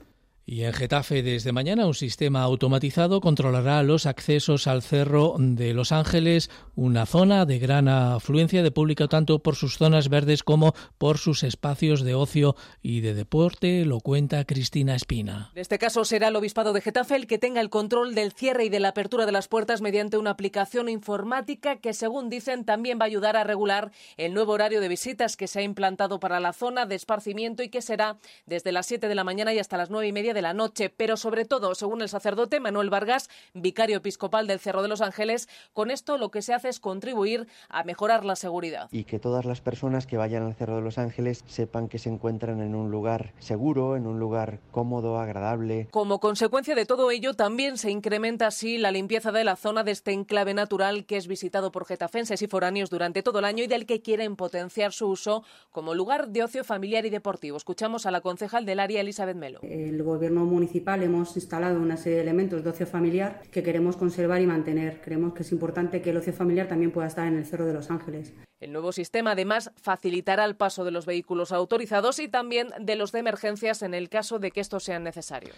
[0.51, 5.91] Y en Getafe, desde mañana, un sistema automatizado controlará los accesos al Cerro de Los
[5.91, 11.19] Ángeles, una zona de gran afluencia de público tanto por sus zonas verdes como por
[11.19, 15.51] sus espacios de ocio y de deporte, lo cuenta Cristina Espina.
[15.53, 18.65] En este caso será el Obispado de Getafe el que tenga el control del cierre
[18.65, 22.97] y de la apertura de las puertas mediante una aplicación informática que, según dicen, también
[22.97, 26.39] va a ayudar a regular el nuevo horario de visitas que se ha implantado para
[26.39, 29.77] la zona de esparcimiento y que será desde las 7 de la mañana y hasta
[29.77, 33.29] las 9 y media de la noche, pero sobre todo, según el sacerdote Manuel Vargas,
[33.53, 37.47] vicario episcopal del Cerro de los Ángeles, con esto lo que se hace es contribuir
[37.69, 38.89] a mejorar la seguridad.
[38.91, 42.09] Y que todas las personas que vayan al Cerro de los Ángeles sepan que se
[42.09, 45.87] encuentran en un lugar seguro, en un lugar cómodo, agradable.
[45.91, 49.91] Como consecuencia de todo ello, también se incrementa así la limpieza de la zona de
[49.91, 53.67] este enclave natural que es visitado por getafenses y foráneos durante todo el año y
[53.67, 57.57] del que quieren potenciar su uso como lugar de ocio familiar y deportivo.
[57.57, 59.59] Escuchamos a la concejal del área, Elizabeth Melo.
[59.63, 64.41] El gobierno municipal hemos instalado una serie de elementos de ocio familiar que queremos conservar
[64.41, 65.01] y mantener.
[65.01, 67.73] Creemos que es importante que el ocio familiar también pueda estar en el Cerro de
[67.73, 68.33] los Ángeles.
[68.59, 73.11] El nuevo sistema, además, facilitará el paso de los vehículos autorizados y también de los
[73.11, 75.55] de emergencias en el caso de que estos sean necesarios.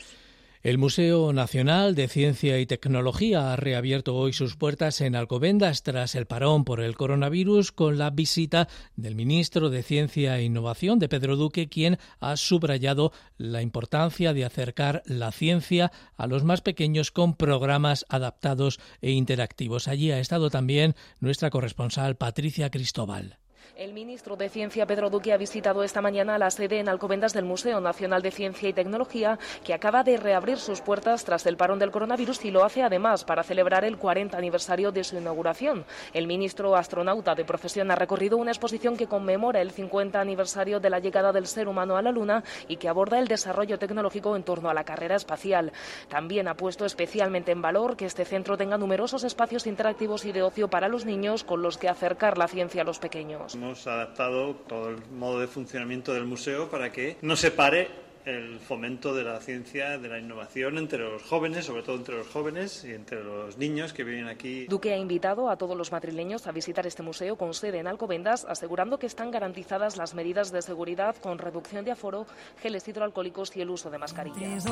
[0.63, 6.13] El Museo Nacional de Ciencia y Tecnología ha reabierto hoy sus puertas en Alcobendas tras
[6.13, 11.09] el parón por el coronavirus con la visita del ministro de Ciencia e Innovación de
[11.09, 17.09] Pedro Duque, quien ha subrayado la importancia de acercar la ciencia a los más pequeños
[17.09, 19.87] con programas adaptados e interactivos.
[19.87, 23.40] Allí ha estado también nuestra corresponsal Patricia Cristóbal.
[23.77, 27.45] El ministro de Ciencia, Pedro Duque, ha visitado esta mañana la sede en Alcobendas del
[27.45, 31.79] Museo Nacional de Ciencia y Tecnología, que acaba de reabrir sus puertas tras el parón
[31.79, 35.85] del coronavirus y lo hace además para celebrar el 40 aniversario de su inauguración.
[36.13, 40.89] El ministro astronauta de profesión ha recorrido una exposición que conmemora el 50 aniversario de
[40.89, 44.43] la llegada del ser humano a la Luna y que aborda el desarrollo tecnológico en
[44.43, 45.71] torno a la carrera espacial.
[46.09, 50.43] También ha puesto especialmente en valor que este centro tenga numerosos espacios interactivos y de
[50.43, 53.57] ocio para los niños con los que acercar la ciencia a los pequeños.
[53.61, 57.89] Hemos adaptado todo el modo de funcionamiento del museo para que no se pare
[58.25, 62.27] el fomento de la ciencia, de la innovación entre los jóvenes, sobre todo entre los
[62.27, 64.65] jóvenes y entre los niños que vienen aquí.
[64.67, 68.45] Duque ha invitado a todos los madrileños a visitar este museo con sede en Alcobendas,
[68.45, 72.25] asegurando que están garantizadas las medidas de seguridad con reducción de aforo,
[72.61, 74.65] geles hidroalcohólicos y el uso de mascarillas.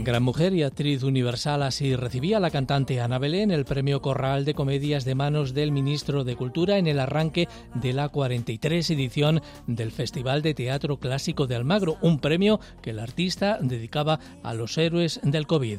[0.00, 4.54] Gran mujer y actriz universal, así recibía la cantante Ana Belén el premio Corral de
[4.54, 9.92] Comedias de manos del ministro de Cultura en el arranque de la 43 edición del
[9.92, 15.20] Festival de Teatro Clásico de Almagro, un premio que el artista dedicaba a los héroes
[15.22, 15.78] del COVID.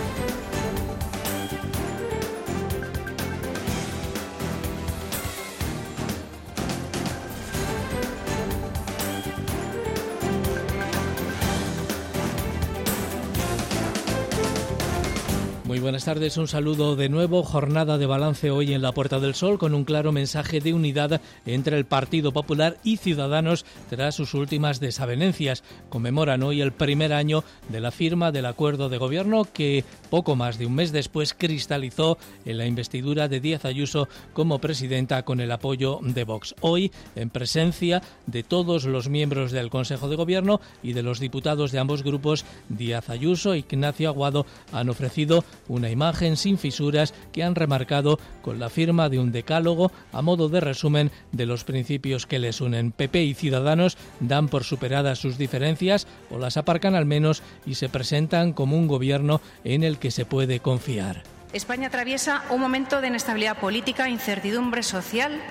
[15.81, 17.43] Buenas tardes, un saludo de nuevo.
[17.43, 21.21] Jornada de balance hoy en la Puerta del Sol con un claro mensaje de unidad
[21.45, 25.63] entre el Partido Popular y Ciudadanos tras sus últimas desavenencias.
[25.89, 30.59] Conmemoran hoy el primer año de la firma del acuerdo de gobierno que poco más
[30.59, 35.51] de un mes después cristalizó en la investidura de Díaz Ayuso como presidenta con el
[35.51, 36.53] apoyo de Vox.
[36.61, 41.71] Hoy, en presencia de todos los miembros del Consejo de Gobierno y de los diputados
[41.71, 47.43] de ambos grupos, Díaz Ayuso e Ignacio Aguado han ofrecido una imagen sin fisuras que
[47.43, 52.25] han remarcado con la firma de un decálogo a modo de resumen de los principios
[52.25, 52.91] que les unen.
[52.91, 57.89] PP y Ciudadanos dan por superadas sus diferencias o las aparcan al menos y se
[57.89, 61.23] presentan como un gobierno en el que se puede confiar.
[61.53, 65.41] España atraviesa un momento de inestabilidad política, incertidumbre social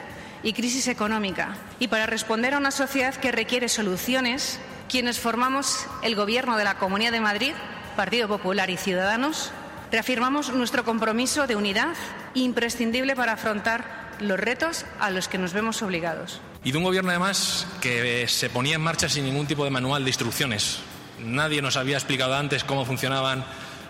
[0.43, 1.57] y crisis económica.
[1.79, 6.77] Y para responder a una sociedad que requiere soluciones, quienes formamos el Gobierno de la
[6.77, 7.53] Comunidad de Madrid,
[7.97, 9.53] Partido Popular y Ciudadanos,
[9.91, 11.97] Reafirmamos nuestro compromiso de unidad
[12.35, 16.41] imprescindible para afrontar los retos a los que nos vemos obligados.
[16.63, 20.05] Y de un gobierno además que se ponía en marcha sin ningún tipo de manual
[20.05, 20.79] de instrucciones.
[21.19, 23.45] Nadie nos había explicado antes cómo funcionaban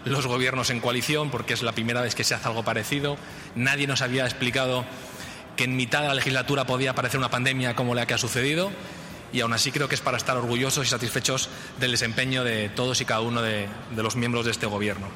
[0.06, 3.18] los gobiernos en coalición, porque es la primera vez que se hace algo parecido.
[3.54, 4.86] Nadie nos había explicado
[5.56, 8.70] que en mitad de la legislatura podía aparecer una pandemia como la que ha sucedido.
[9.34, 13.00] Y aún así creo que es para estar orgullosos y satisfechos del desempeño de todos
[13.02, 15.08] y cada uno de, de los miembros de este gobierno.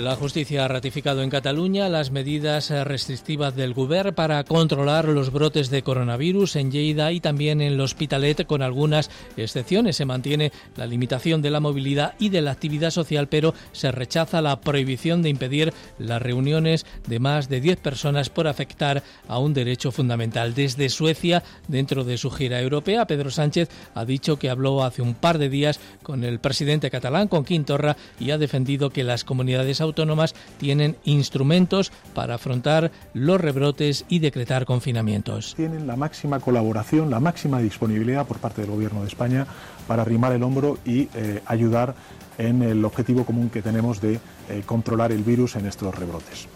[0.00, 5.68] La justicia ha ratificado en Cataluña las medidas restrictivas del Govern para controlar los brotes
[5.68, 9.96] de coronavirus en Lleida y también en el Hospitalet, con algunas excepciones.
[9.96, 14.40] Se mantiene la limitación de la movilidad y de la actividad social, pero se rechaza
[14.40, 19.52] la prohibición de impedir las reuniones de más de 10 personas por afectar a un
[19.52, 20.54] derecho fundamental.
[20.54, 25.14] Desde Suecia, dentro de su gira europea, Pedro Sánchez ha dicho que habló hace un
[25.14, 29.82] par de días con el presidente catalán, con Quintorra, y ha defendido que las comunidades
[29.82, 35.54] autónomas autónomas tienen instrumentos para afrontar los rebrotes y decretar confinamientos.
[35.56, 39.46] Tienen la máxima colaboración, la máxima disponibilidad por parte del Gobierno de España
[39.86, 41.94] para arrimar el hombro y eh, ayudar
[42.38, 44.14] en el objetivo común que tenemos de
[44.48, 46.48] eh, controlar el virus en estos rebrotes.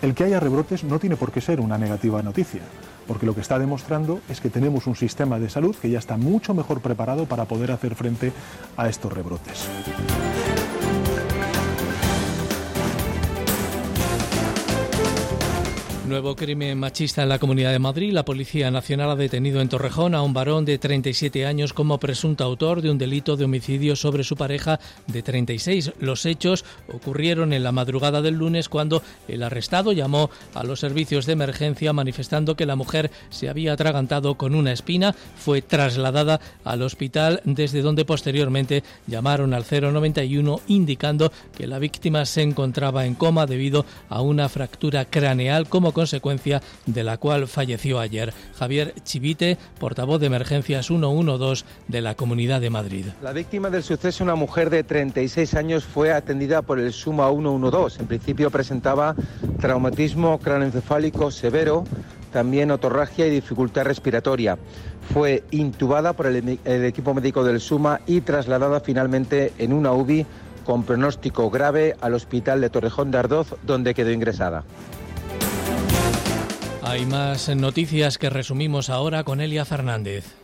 [0.00, 2.62] El que haya rebrotes no tiene por qué ser una negativa noticia,
[3.06, 6.16] porque lo que está demostrando es que tenemos un sistema de salud que ya está
[6.16, 8.32] mucho mejor preparado para poder hacer frente
[8.76, 9.68] a estos rebrotes.
[16.08, 18.14] Nuevo crimen machista en la Comunidad de Madrid.
[18.14, 22.44] La Policía Nacional ha detenido en Torrejón a un varón de 37 años como presunto
[22.44, 25.92] autor de un delito de homicidio sobre su pareja de 36.
[26.00, 31.26] Los hechos ocurrieron en la madrugada del lunes cuando el arrestado llamó a los servicios
[31.26, 35.14] de emergencia manifestando que la mujer se había atragantado con una espina.
[35.36, 42.40] Fue trasladada al hospital desde donde posteriormente llamaron al 091 indicando que la víctima se
[42.40, 48.32] encontraba en coma debido a una fractura craneal como consecuencia de la cual falleció ayer.
[48.56, 53.06] Javier Chivite, portavoz de Emergencias 112 de la Comunidad de Madrid.
[53.20, 58.02] La víctima del suceso, una mujer de 36 años, fue atendida por el Suma 112.
[58.02, 59.16] En principio presentaba
[59.60, 61.82] traumatismo craneoencefálico severo,
[62.32, 64.56] también otorragia y dificultad respiratoria.
[65.12, 70.24] Fue intubada por el, el equipo médico del Suma y trasladada finalmente en una UBI
[70.64, 74.64] con pronóstico grave al hospital de Torrejón de Ardoz, donde quedó ingresada.
[76.88, 80.37] Hay más noticias que resumimos ahora con Elia Fernández.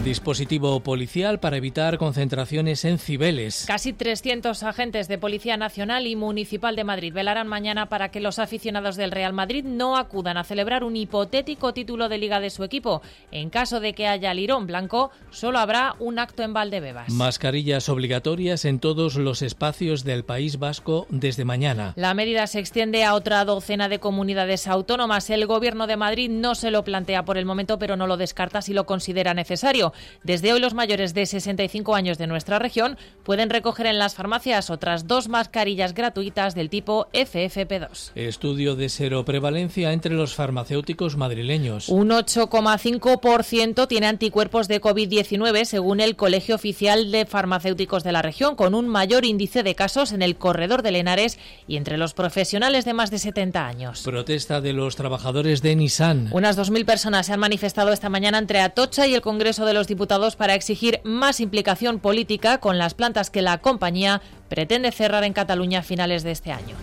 [0.00, 3.64] Dispositivo policial para evitar concentraciones en Cibeles.
[3.68, 8.40] Casi 300 agentes de Policía Nacional y Municipal de Madrid velarán mañana para que los
[8.40, 12.64] aficionados del Real Madrid no acudan a celebrar un hipotético título de liga de su
[12.64, 13.00] equipo.
[13.30, 17.12] En caso de que haya lirón blanco, solo habrá un acto en Valdebebas.
[17.12, 21.92] Mascarillas obligatorias en todos los espacios del País Vasco desde mañana.
[21.94, 25.30] La medida se extiende a otra docena de comunidades autónomas.
[25.30, 28.62] El Gobierno de Madrid no se lo plantea por el momento, pero no lo descarta
[28.62, 29.81] si lo considera necesario.
[30.22, 34.70] Desde hoy los mayores de 65 años de nuestra región pueden recoger en las farmacias
[34.70, 38.12] otras dos mascarillas gratuitas del tipo FFP2.
[38.14, 41.88] Estudio de seroprevalencia entre los farmacéuticos madrileños.
[41.88, 48.56] Un 8,5% tiene anticuerpos de COVID-19 según el Colegio Oficial de Farmacéuticos de la región,
[48.56, 52.84] con un mayor índice de casos en el corredor de Lenares y entre los profesionales
[52.84, 54.02] de más de 70 años.
[54.02, 56.28] Protesta de los trabajadores de Nissan.
[56.32, 59.86] Unas 2.000 personas se han manifestado esta mañana entre Atocha y el Congreso de los
[59.86, 65.32] Diputados para exigir más implicación política con las plantas que la compañía pretende cerrar en
[65.32, 66.76] Cataluña a finales de este año.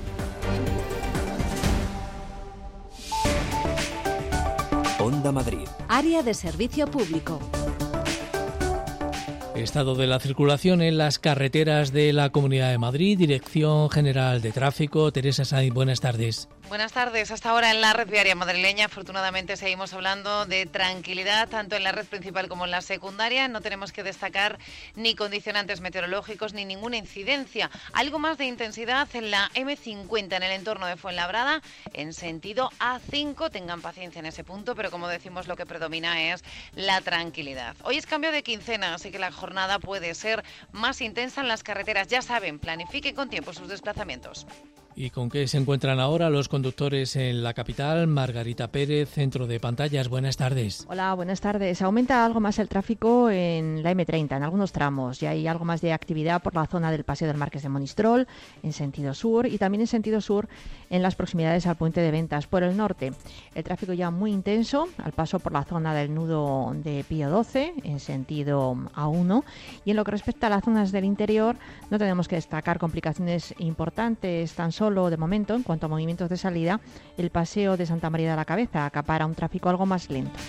[5.00, 5.68] Onda Madrid.
[5.88, 7.40] Área de servicio público.
[9.56, 14.52] Estado de la circulación en las carreteras de la Comunidad de Madrid, Dirección General de
[14.52, 15.12] Tráfico.
[15.12, 16.48] Teresa Sainz, buenas tardes.
[16.70, 17.32] Buenas tardes.
[17.32, 21.92] Hasta ahora en la red viaria madrileña, afortunadamente seguimos hablando de tranquilidad, tanto en la
[21.92, 23.48] red principal como en la secundaria.
[23.48, 24.60] No tenemos que destacar
[24.94, 27.72] ni condicionantes meteorológicos ni ninguna incidencia.
[27.94, 31.64] Algo más de intensidad en la M50 en el entorno de Fuenlabrada,
[31.94, 33.50] en sentido A5.
[33.50, 36.44] Tengan paciencia en ese punto, pero como decimos, lo que predomina es
[36.76, 37.76] la tranquilidad.
[37.82, 41.64] Hoy es cambio de quincena, así que la jornada puede ser más intensa en las
[41.64, 42.10] carreteras.
[42.10, 44.46] Ya saben, planifiquen con tiempo sus desplazamientos.
[45.02, 48.06] ¿Y con qué se encuentran ahora los conductores en la capital?
[48.08, 50.10] Margarita Pérez, Centro de Pantallas.
[50.10, 50.86] Buenas tardes.
[50.90, 51.82] Hola, buenas tardes.
[51.82, 55.22] Aumenta algo más el tráfico en la M30, en algunos tramos.
[55.22, 58.28] Ya hay algo más de actividad por la zona del Paseo del Marqués de Monistrol,
[58.62, 60.50] en sentido sur, y también en sentido sur
[60.90, 62.48] en las proximidades al puente de ventas.
[62.48, 63.14] Por el norte,
[63.56, 67.74] el tráfico ya muy intenso, al paso por la zona del nudo de Pío 12,
[67.86, 69.46] en sentido A1.
[69.86, 71.56] Y en lo que respecta a las zonas del interior,
[71.90, 76.38] no tenemos que destacar complicaciones importantes tan solo de momento, en cuanto a movimientos de
[76.38, 76.80] salida,
[77.18, 80.40] el paseo de Santa María de la Cabeza acapara un tráfico algo más lento.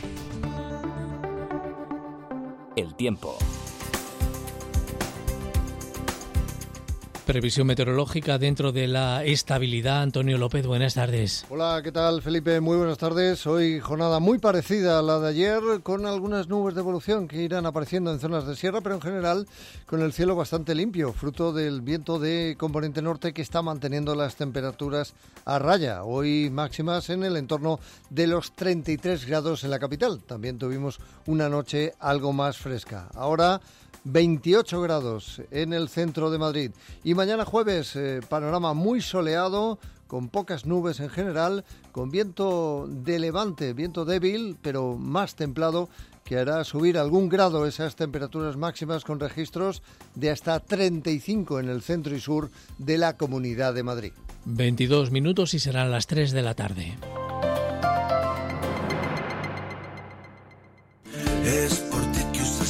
[2.74, 3.36] El tiempo.
[7.30, 10.02] Previsión meteorológica dentro de la estabilidad.
[10.02, 11.46] Antonio López, buenas tardes.
[11.48, 12.58] Hola, ¿qué tal Felipe?
[12.58, 13.46] Muy buenas tardes.
[13.46, 17.66] Hoy jornada muy parecida a la de ayer, con algunas nubes de evolución que irán
[17.66, 19.46] apareciendo en zonas de sierra, pero en general
[19.86, 24.34] con el cielo bastante limpio, fruto del viento de componente norte que está manteniendo las
[24.34, 25.14] temperaturas
[25.44, 26.02] a raya.
[26.02, 27.78] Hoy máximas en el entorno
[28.08, 30.20] de los 33 grados en la capital.
[30.24, 33.06] También tuvimos una noche algo más fresca.
[33.14, 33.60] Ahora
[34.04, 36.70] 28 grados en el centro de Madrid.
[37.04, 43.18] Y mañana jueves, eh, panorama muy soleado, con pocas nubes en general, con viento de
[43.18, 45.88] levante, viento débil, pero más templado,
[46.24, 49.82] que hará subir algún grado esas temperaturas máximas con registros
[50.14, 54.12] de hasta 35 en el centro y sur de la Comunidad de Madrid.
[54.46, 56.96] 22 minutos y serán las 3 de la tarde.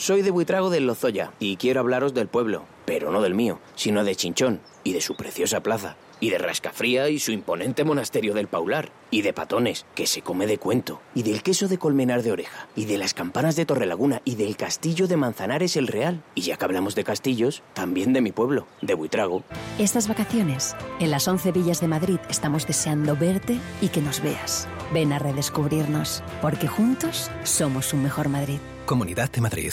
[0.00, 4.02] Soy de Buitrago del Lozoya y quiero hablaros del pueblo, pero no del mío, sino
[4.02, 8.48] de Chinchón y de su preciosa plaza, y de Rascafría y su imponente monasterio del
[8.48, 12.32] Paular, y de Patones, que se come de cuento, y del queso de Colmenar de
[12.32, 16.24] Oreja, y de las campanas de Torrelaguna, y del castillo de Manzanares el Real.
[16.34, 19.42] Y ya que hablamos de castillos, también de mi pueblo, de Buitrago.
[19.78, 24.66] Estas vacaciones, en las 11 villas de Madrid, estamos deseando verte y que nos veas.
[24.94, 28.60] Ven a redescubrirnos, porque juntos somos un mejor Madrid.
[28.86, 29.72] Comunidad de Madrid.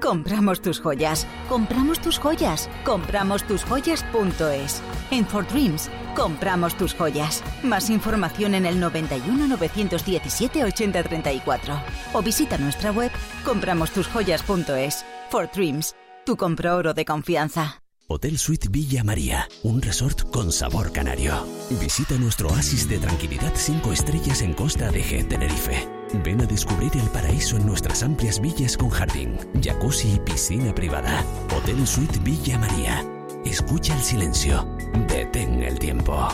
[0.00, 4.82] Compramos tus joyas, compramos tus joyas, compramos tus joyas.es.
[5.10, 7.42] En For Dreams, compramos tus joyas.
[7.62, 11.74] Más información en el 91 917 8034
[12.12, 13.10] o visita nuestra web
[13.44, 15.04] compramostusjoyas.es.
[15.30, 15.94] For Dreams,
[16.24, 17.82] tu compro oro de confianza.
[18.08, 21.44] Hotel Suite Villa María, un resort con sabor canario.
[21.80, 25.95] Visita nuestro oasis de tranquilidad 5 estrellas en Costa de G, Tenerife.
[26.24, 31.24] Ven a descubrir el paraíso en nuestras amplias villas con jardín, jacuzzi y piscina privada.
[31.56, 33.04] Hotel Suite Villa María.
[33.44, 34.66] Escucha el silencio.
[35.08, 36.28] Detén el tiempo.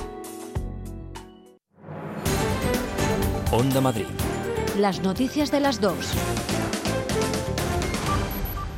[3.51, 4.07] Onda Madrid.
[4.79, 6.15] Las noticias de las dos.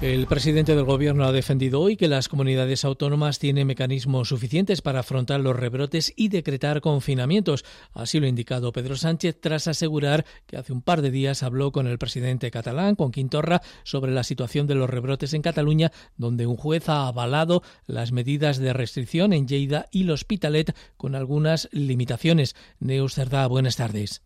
[0.05, 5.01] El presidente del Gobierno ha defendido hoy que las comunidades autónomas tienen mecanismos suficientes para
[5.01, 7.65] afrontar los rebrotes y decretar confinamientos.
[7.95, 11.73] Así lo ha indicado Pedro Sánchez tras asegurar que hace un par de días habló
[11.73, 16.47] con el presidente catalán, con Quintorra, sobre la situación de los rebrotes en Cataluña, donde
[16.47, 22.57] un juez ha avalado las medidas de restricción en Lleida y L'Hospitalet con algunas limitaciones.
[22.79, 24.21] Neus Cerdá, buenas tardes.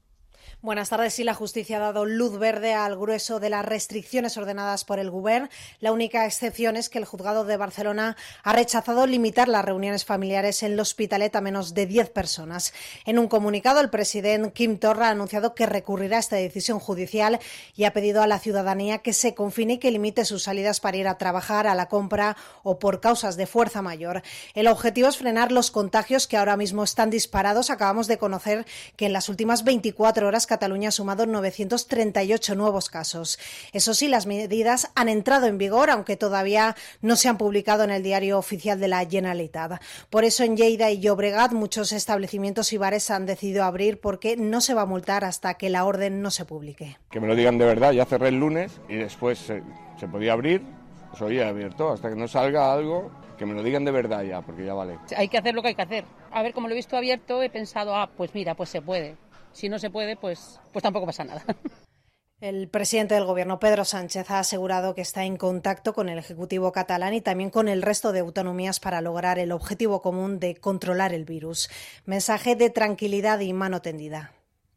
[0.61, 1.15] Buenas tardes.
[1.15, 5.11] Sí, la justicia ha dado luz verde al grueso de las restricciones ordenadas por el
[5.11, 5.49] Gobierno.
[5.81, 10.63] La única excepción es que el juzgado de Barcelona ha rechazado limitar las reuniones familiares
[10.63, 12.73] en el Hospitalet a menos de 10 personas.
[13.05, 17.39] En un comunicado, el presidente Kim Torra ha anunciado que recurrirá a esta decisión judicial
[17.75, 20.97] y ha pedido a la ciudadanía que se confine y que limite sus salidas para
[20.97, 24.23] ir a trabajar, a la compra o por causas de fuerza mayor.
[24.55, 27.71] El objetivo es frenar los contagios que ahora mismo están disparados.
[27.71, 33.39] Acabamos de conocer que en las últimas 24 horas Cataluña ha sumado 938 nuevos casos.
[33.72, 37.91] Eso sí, las medidas han entrado en vigor, aunque todavía no se han publicado en
[37.91, 39.82] el diario oficial de la Generalitat.
[40.11, 44.61] Por eso en Lleida y Llobregat muchos establecimientos y bares han decidido abrir porque no
[44.61, 46.97] se va a multar hasta que la orden no se publique.
[47.11, 49.62] Que me lo digan de verdad, ya cerré el lunes y después se,
[49.99, 50.62] se podía abrir,
[51.11, 54.43] pues hoy abierto, hasta que no salga algo que me lo digan de verdad ya,
[54.43, 54.99] porque ya vale.
[55.16, 56.05] Hay que hacer lo que hay que hacer.
[56.32, 59.16] A ver, como lo he visto abierto, he pensado, ah, pues mira, pues se puede
[59.59, 61.43] si no se puede, pues, pues tampoco pasa nada.
[62.41, 66.71] El presidente del Gobierno, Pedro Sánchez, ha asegurado que está en contacto con el Ejecutivo
[66.71, 71.13] catalán y también con el resto de autonomías para lograr el objetivo común de controlar
[71.13, 71.69] el virus.
[72.07, 74.31] Mensaje de tranquilidad y mano tendida.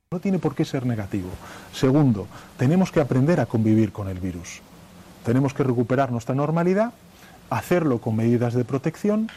[0.10, 1.30] No tiene por qué ser negativo.
[1.72, 2.26] Segundo,
[2.58, 4.62] tenemos que aprender a convivir con el virus.
[5.24, 6.94] Tenemos que recuperar nuestra normalidad,
[7.52, 9.30] hacerlo con medidas de protección,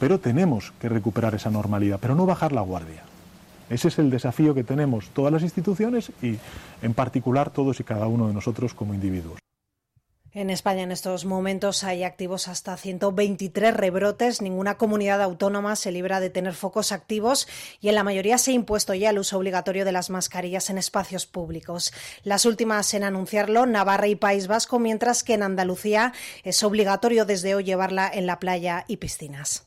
[0.00, 3.04] pero tenemos que recuperar esa normalidad, pero no bajar la guardia.
[3.70, 6.36] Ese es el desafío que tenemos todas las instituciones y,
[6.82, 9.38] en particular, todos y cada uno de nosotros como individuos.
[10.32, 14.40] En España en estos momentos hay activos hasta 123 rebrotes.
[14.40, 17.48] Ninguna comunidad autónoma se libra de tener focos activos
[17.80, 20.78] y en la mayoría se ha impuesto ya el uso obligatorio de las mascarillas en
[20.78, 21.92] espacios públicos.
[22.22, 26.12] Las últimas en anunciarlo, Navarra y País Vasco, mientras que en Andalucía
[26.44, 29.66] es obligatorio desde hoy llevarla en la playa y piscinas.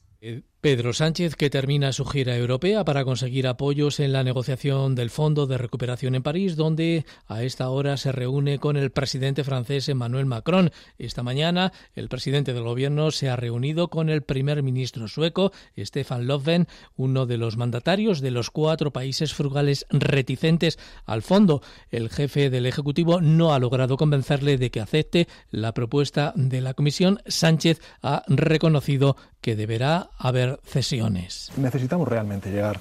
[0.64, 5.46] Pedro Sánchez, que termina su gira europea para conseguir apoyos en la negociación del Fondo
[5.46, 10.26] de Recuperación en París, donde a esta hora se reúne con el presidente francés Emmanuel
[10.26, 10.72] Macron.
[10.98, 16.28] Esta mañana, el presidente del gobierno se ha reunido con el primer ministro sueco, Stefan
[16.28, 21.62] Löfven, uno de los mandatarios de los cuatro países frugales reticentes al fondo.
[21.92, 26.74] El jefe del Ejecutivo no ha logrado convencerle de que acepte la propuesta de la
[26.74, 27.20] Comisión.
[27.28, 31.52] Sánchez ha reconocido que deberá haber cesiones.
[31.58, 32.80] Necesitamos realmente llegar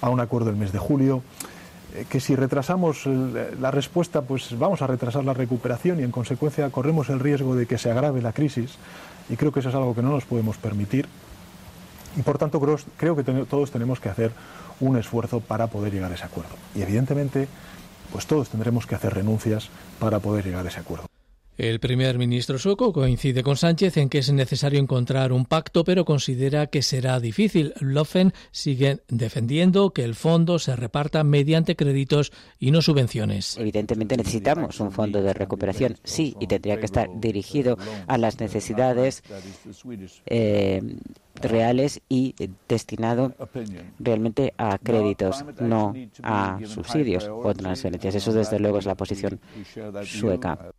[0.00, 1.22] a un acuerdo el mes de julio
[1.94, 6.68] eh, que si retrasamos la respuesta, pues vamos a retrasar la recuperación y en consecuencia
[6.70, 8.76] corremos el riesgo de que se agrave la crisis
[9.28, 11.06] y creo que eso es algo que no nos podemos permitir
[12.16, 12.60] y por tanto
[12.96, 14.32] creo que todos tenemos que hacer
[14.80, 17.48] un esfuerzo para poder llegar a ese acuerdo y evidentemente
[18.12, 21.13] pues todos tendremos que hacer renuncias para poder llegar a ese acuerdo.
[21.56, 26.04] El primer ministro sueco coincide con Sánchez en que es necesario encontrar un pacto, pero
[26.04, 27.74] considera que será difícil.
[27.78, 33.56] Lofen sigue defendiendo que el fondo se reparta mediante créditos y no subvenciones.
[33.56, 37.78] Evidentemente necesitamos un fondo de recuperación, sí, y tendría que estar dirigido
[38.08, 39.22] a las necesidades
[40.26, 40.82] eh,
[41.36, 42.34] reales y
[42.68, 43.32] destinado
[44.00, 45.94] realmente a créditos, no
[46.24, 48.16] a subsidios o transferencias.
[48.16, 49.38] Eso desde luego es la posición
[50.04, 50.72] sueca.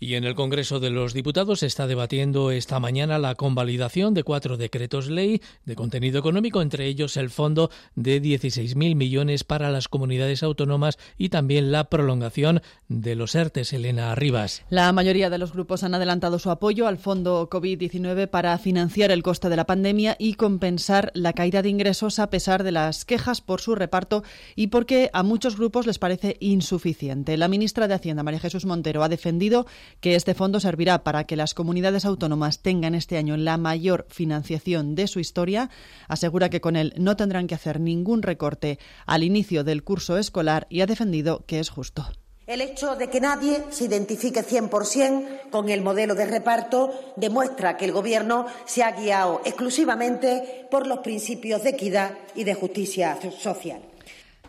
[0.00, 4.22] Y en el Congreso de los Diputados se está debatiendo esta mañana la convalidación de
[4.22, 9.88] cuatro decretos ley de contenido económico, entre ellos el fondo de 16.000 millones para las
[9.88, 13.72] comunidades autónomas y también la prolongación de los ERTES.
[13.72, 14.62] Elena Arribas.
[14.70, 19.24] La mayoría de los grupos han adelantado su apoyo al fondo COVID-19 para financiar el
[19.24, 23.40] coste de la pandemia y compensar la caída de ingresos a pesar de las quejas
[23.40, 24.22] por su reparto
[24.54, 27.36] y porque a muchos grupos les parece insuficiente.
[27.36, 29.66] La ministra de Hacienda, María Jesús Montero, ha defendido
[30.00, 34.94] que este fondo servirá para que las comunidades autónomas tengan este año la mayor financiación
[34.94, 35.70] de su historia.
[36.08, 40.66] Asegura que con él no tendrán que hacer ningún recorte al inicio del curso escolar
[40.70, 42.06] y ha defendido que es justo.
[42.48, 47.84] El hecho de que nadie se identifique 100% con el modelo de reparto demuestra que
[47.84, 53.82] el Gobierno se ha guiado exclusivamente por los principios de equidad y de justicia social.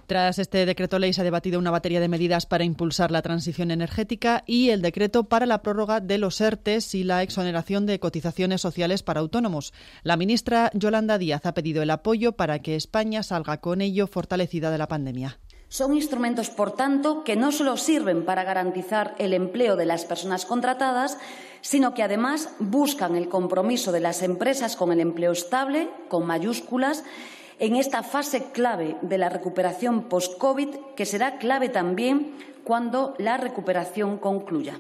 [0.10, 3.70] Tras este decreto ley se ha debatido una batería de medidas para impulsar la transición
[3.70, 8.60] energética y el decreto para la prórroga de los ERTES y la exoneración de cotizaciones
[8.60, 9.72] sociales para autónomos.
[10.02, 14.72] La ministra Yolanda Díaz ha pedido el apoyo para que España salga con ello fortalecida
[14.72, 15.38] de la pandemia.
[15.68, 20.48] Son instrumentos, por tanto, que no solo sirven para garantizar el empleo de las personas
[20.48, 21.20] contratadas,
[21.62, 27.04] sino que además buscan el compromiso de las empresas con el empleo estable, con mayúsculas,
[27.60, 34.18] en esta fase clave de la recuperación post-COVID, que será clave también cuando la recuperación
[34.18, 34.80] concluya.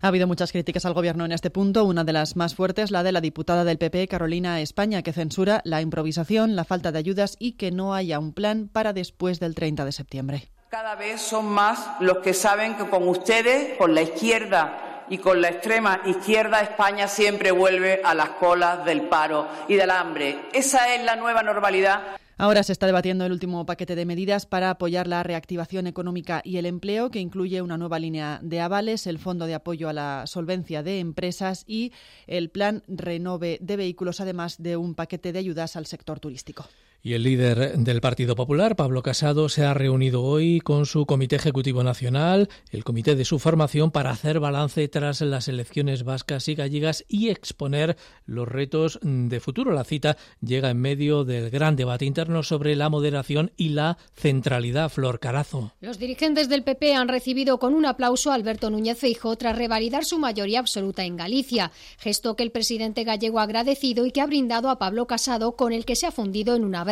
[0.00, 3.02] Ha habido muchas críticas al Gobierno en este punto, una de las más fuertes, la
[3.02, 7.36] de la diputada del PP, Carolina España, que censura la improvisación, la falta de ayudas
[7.40, 10.50] y que no haya un plan para después del 30 de septiembre.
[10.70, 15.40] Cada vez son más los que saben que con ustedes, con la izquierda y con
[15.40, 20.48] la extrema izquierda, España siempre vuelve a las colas del paro y del hambre.
[20.52, 22.18] Esa es la nueva normalidad.
[22.40, 26.58] Ahora se está debatiendo el último paquete de medidas para apoyar la reactivación económica y
[26.58, 30.22] el empleo, que incluye una nueva línea de avales, el Fondo de Apoyo a la
[30.26, 31.92] Solvencia de Empresas y
[32.28, 36.68] el Plan Renove de Vehículos, además de un paquete de ayudas al sector turístico.
[37.02, 41.36] Y el líder del Partido Popular, Pablo Casado, se ha reunido hoy con su Comité
[41.36, 46.54] Ejecutivo Nacional, el comité de su formación, para hacer balance tras las elecciones vascas y
[46.54, 47.96] gallegas y exponer
[48.26, 49.72] los retos de futuro.
[49.72, 54.88] La cita llega en medio del gran debate interno sobre la moderación y la centralidad.
[54.88, 55.72] Flor Carazo.
[55.80, 60.04] Los dirigentes del PP han recibido con un aplauso a Alberto Núñez Feijóo tras revalidar
[60.04, 64.26] su mayoría absoluta en Galicia, gesto que el presidente gallego ha agradecido y que ha
[64.26, 66.84] brindado a Pablo Casado, con el que se ha fundido en una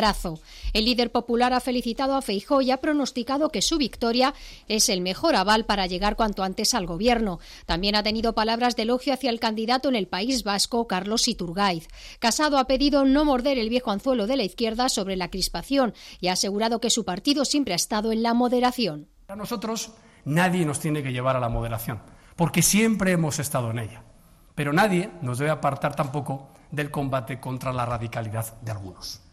[0.73, 4.33] El líder popular ha felicitado a Feijóo y ha pronosticado que su victoria
[4.67, 7.39] es el mejor aval para llegar cuanto antes al gobierno.
[7.65, 11.87] También ha tenido palabras de elogio hacia el candidato en el País Vasco, Carlos Iturgaiz.
[12.19, 16.27] Casado ha pedido no morder el viejo anzuelo de la izquierda sobre la crispación y
[16.27, 19.07] ha asegurado que su partido siempre ha estado en la moderación.
[19.25, 19.91] Para nosotros
[20.25, 22.01] nadie nos tiene que llevar a la moderación,
[22.35, 24.03] porque siempre hemos estado en ella.
[24.55, 29.26] Pero nadie nos debe apartar tampoco del combate contra la radicalidad de algunos.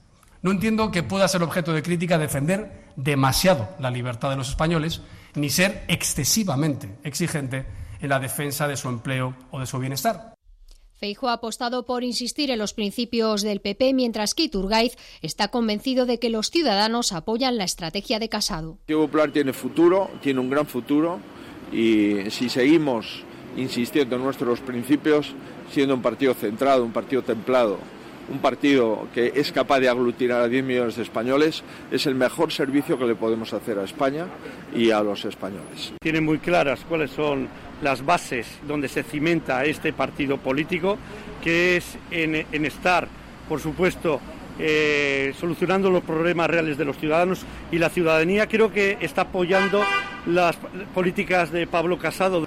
[0.45, 5.01] No entiendo que pueda ser objeto de crítica defender demasiado la libertad de los españoles,
[5.34, 7.64] ni ser excesivamente exigente
[8.03, 10.34] en la defensa de su empleo o de su bienestar.
[10.92, 16.05] Feijo ha apostado por insistir en los principios del PP, mientras que Iturgaiz está convencido
[16.05, 18.72] de que los ciudadanos apoyan la estrategia de Casado.
[18.72, 21.20] El Partido Popular tiene futuro, tiene un gran futuro,
[21.72, 23.24] y si seguimos
[23.57, 25.34] insistiendo en nuestros principios,
[25.72, 27.78] siendo un partido centrado, un partido templado,
[28.29, 32.53] un partido que es capaz de aglutinar a 10 millones de españoles, es el mejor
[32.53, 34.27] servicio que le podemos hacer a España
[34.75, 35.93] y a los españoles.
[36.01, 37.49] Tienen muy claras cuáles son
[37.83, 40.99] las bases donde se cimenta este partido político,
[41.43, 43.09] que es en, estar,
[43.49, 44.20] por supuesto,
[44.59, 49.83] eh, solucionando los problemas reales de los ciudadanos y la ciudadanía creo que está apoyando
[50.27, 50.57] las
[50.95, 52.47] políticas de Pablo Casado.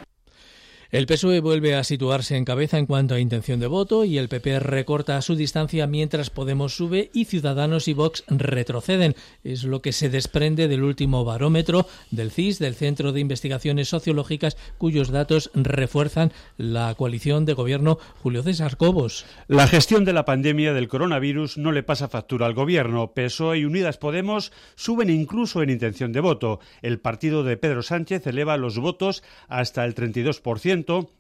[0.89, 4.29] El PSOE vuelve a situarse en cabeza en cuanto a intención de voto y el
[4.29, 9.13] PP recorta su distancia mientras Podemos sube y Ciudadanos y Vox retroceden.
[9.43, 14.55] Es lo que se desprende del último barómetro del CIS, del Centro de Investigaciones Sociológicas,
[14.77, 19.25] cuyos datos refuerzan la coalición de gobierno Julio César Cobos.
[19.47, 23.11] La gestión de la pandemia del coronavirus no le pasa factura al gobierno.
[23.11, 26.61] PSOE y Unidas Podemos suben incluso en intención de voto.
[26.81, 30.76] El partido de Pedro Sánchez eleva los votos hasta el 32%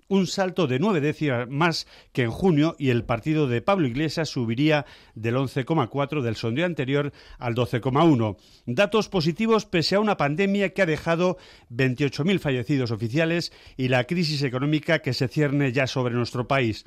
[0.09, 4.29] un salto de nueve décimas más que en junio y el partido de Pablo Iglesias
[4.29, 4.85] subiría
[5.15, 8.37] del 11,4 del sondeo anterior al 12,1.
[8.65, 11.37] Datos positivos pese a una pandemia que ha dejado
[11.71, 16.85] 28.000 fallecidos oficiales y la crisis económica que se cierne ya sobre nuestro país.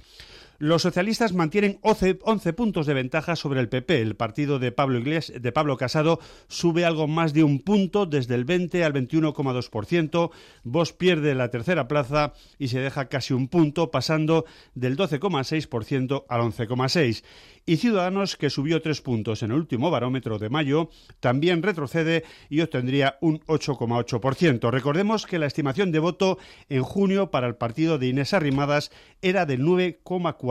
[0.62, 4.02] Los socialistas mantienen 11, puntos de ventaja sobre el PP.
[4.02, 8.34] El partido de Pablo, Iglesias, de Pablo Casado sube algo más de un punto, desde
[8.34, 10.30] el 20 al 21,2%.
[10.64, 14.44] Vos pierde la tercera plaza y se deja casi un punto, pasando
[14.74, 17.22] del 12,6% al 11,6%
[17.66, 20.90] y Ciudadanos, que subió tres puntos en el último barómetro de mayo,
[21.20, 24.70] también retrocede y obtendría un 8,8%.
[24.70, 26.38] Recordemos que la estimación de voto
[26.68, 28.90] en junio para el partido de Inés Arrimadas
[29.22, 30.49] era del 9,4%.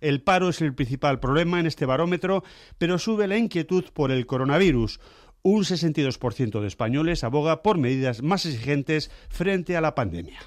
[0.00, 2.44] El paro es el principal problema en este barómetro,
[2.78, 5.00] pero sube la inquietud por el coronavirus.
[5.42, 10.40] Un 62% de españoles aboga por medidas más exigentes frente a la pandemia.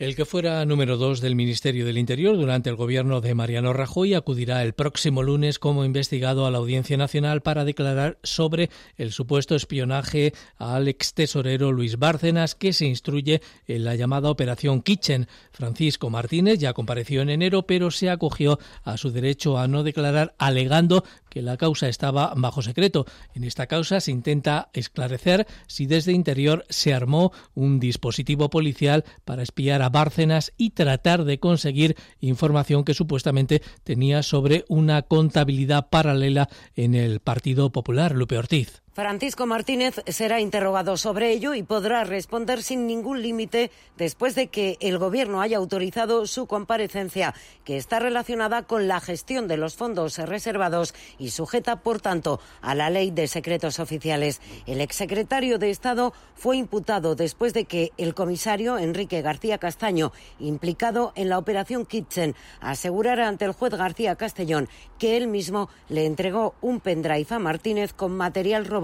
[0.00, 4.14] El que fuera número dos del Ministerio del Interior durante el gobierno de Mariano Rajoy
[4.14, 9.54] acudirá el próximo lunes como investigado a la Audiencia Nacional para declarar sobre el supuesto
[9.54, 15.28] espionaje al ex tesorero Luis Bárcenas que se instruye en la llamada Operación Kitchen.
[15.50, 20.34] Francisco Martínez ya compareció en enero, pero se acogió a su derecho a no declarar
[20.38, 23.06] alegando que la causa estaba bajo secreto.
[23.34, 29.42] En esta causa se intenta esclarecer si desde Interior se armó un dispositivo policial para
[29.42, 36.48] espiar a Bárcenas y tratar de conseguir información que supuestamente tenía sobre una contabilidad paralela
[36.74, 38.14] en el Partido Popular.
[38.14, 38.82] Lupe Ortiz.
[38.92, 44.78] Francisco Martínez será interrogado sobre ello y podrá responder sin ningún límite después de que
[44.80, 47.32] el Gobierno haya autorizado su comparecencia,
[47.62, 52.74] que está relacionada con la gestión de los fondos reservados y sujeta, por tanto, a
[52.74, 54.40] la ley de secretos oficiales.
[54.66, 60.10] El exsecretario de Estado fue imputado después de que el comisario Enrique García Castaño,
[60.40, 64.68] implicado en la operación Kitchen, asegurara ante el juez García Castellón
[64.98, 68.79] que él mismo le entregó un pendrive a Martínez con material robado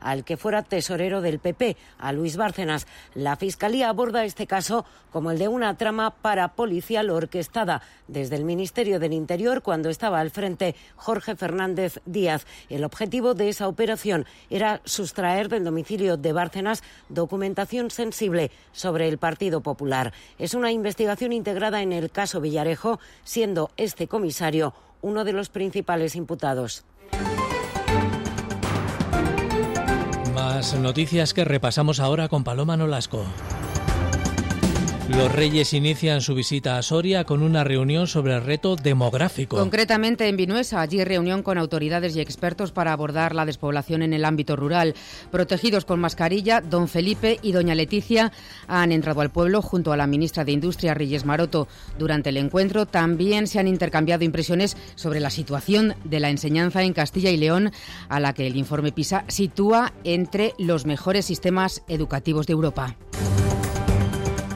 [0.00, 2.86] al que fuera tesorero del PP, a Luis Bárcenas.
[3.14, 8.98] La Fiscalía aborda este caso como el de una trama parapolicial orquestada desde el Ministerio
[8.98, 12.46] del Interior cuando estaba al frente Jorge Fernández Díaz.
[12.68, 19.18] El objetivo de esa operación era sustraer del domicilio de Bárcenas documentación sensible sobre el
[19.18, 20.12] Partido Popular.
[20.38, 26.16] Es una investigación integrada en el caso Villarejo, siendo este comisario uno de los principales
[26.16, 26.84] imputados.
[30.64, 33.26] Más noticias que repasamos ahora con Paloma Nolasco.
[35.10, 39.58] Los Reyes inician su visita a Soria con una reunión sobre el reto demográfico.
[39.58, 44.24] Concretamente en Vinuesa, allí reunión con autoridades y expertos para abordar la despoblación en el
[44.24, 44.94] ámbito rural.
[45.30, 48.32] Protegidos con mascarilla, don Felipe y doña Leticia
[48.66, 51.68] han entrado al pueblo junto a la ministra de Industria, Reyes Maroto.
[51.98, 56.94] Durante el encuentro también se han intercambiado impresiones sobre la situación de la enseñanza en
[56.94, 57.72] Castilla y León,
[58.08, 62.96] a la que el informe PISA sitúa entre los mejores sistemas educativos de Europa.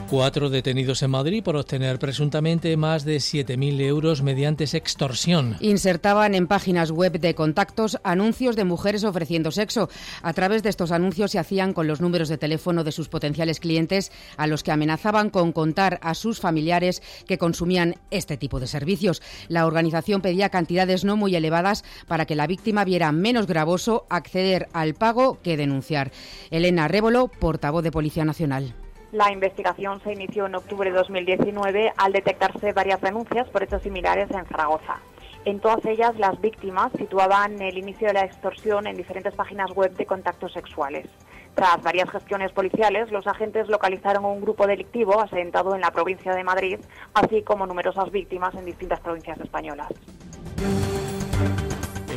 [0.09, 5.55] Cuatro detenidos en Madrid por obtener presuntamente más de 7.000 euros mediante extorsión.
[5.59, 9.87] Insertaban en páginas web de contactos anuncios de mujeres ofreciendo sexo.
[10.23, 13.59] A través de estos anuncios se hacían con los números de teléfono de sus potenciales
[13.59, 18.65] clientes a los que amenazaban con contar a sus familiares que consumían este tipo de
[18.65, 19.21] servicios.
[19.47, 24.69] La organización pedía cantidades no muy elevadas para que la víctima viera menos gravoso acceder
[24.73, 26.11] al pago que denunciar.
[26.49, 28.73] Elena Révolo, portavoz de Policía Nacional.
[29.11, 34.29] La investigación se inició en octubre de 2019 al detectarse varias denuncias por hechos similares
[34.29, 34.99] en Zaragoza.
[35.45, 39.95] En todas ellas, las víctimas situaban el inicio de la extorsión en diferentes páginas web
[39.95, 41.07] de contactos sexuales.
[41.55, 46.43] Tras varias gestiones policiales, los agentes localizaron un grupo delictivo asentado en la provincia de
[46.43, 46.79] Madrid,
[47.15, 49.89] así como numerosas víctimas en distintas provincias españolas.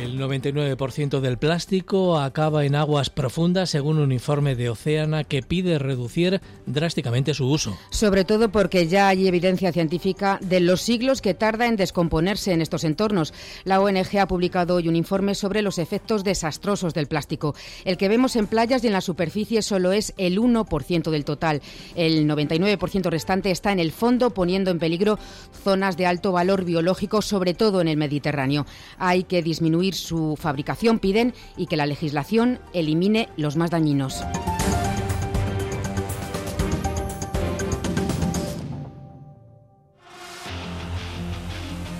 [0.03, 5.79] El 99% del plástico acaba en aguas profundas, según un informe de Oceana que pide
[5.79, 7.77] reducir drásticamente su uso.
[7.89, 12.61] Sobre todo porque ya hay evidencia científica de los siglos que tarda en descomponerse en
[12.61, 13.33] estos entornos.
[13.63, 17.55] La ONG ha publicado hoy un informe sobre los efectos desastrosos del plástico.
[17.85, 21.61] El que vemos en playas y en la superficie solo es el 1% del total.
[21.95, 25.17] El 99% restante está en el fondo, poniendo en peligro
[25.63, 28.65] zonas de alto valor biológico, sobre todo en el Mediterráneo.
[28.97, 34.23] Hay que disminuir su fabricación piden y que la legislación elimine los más dañinos.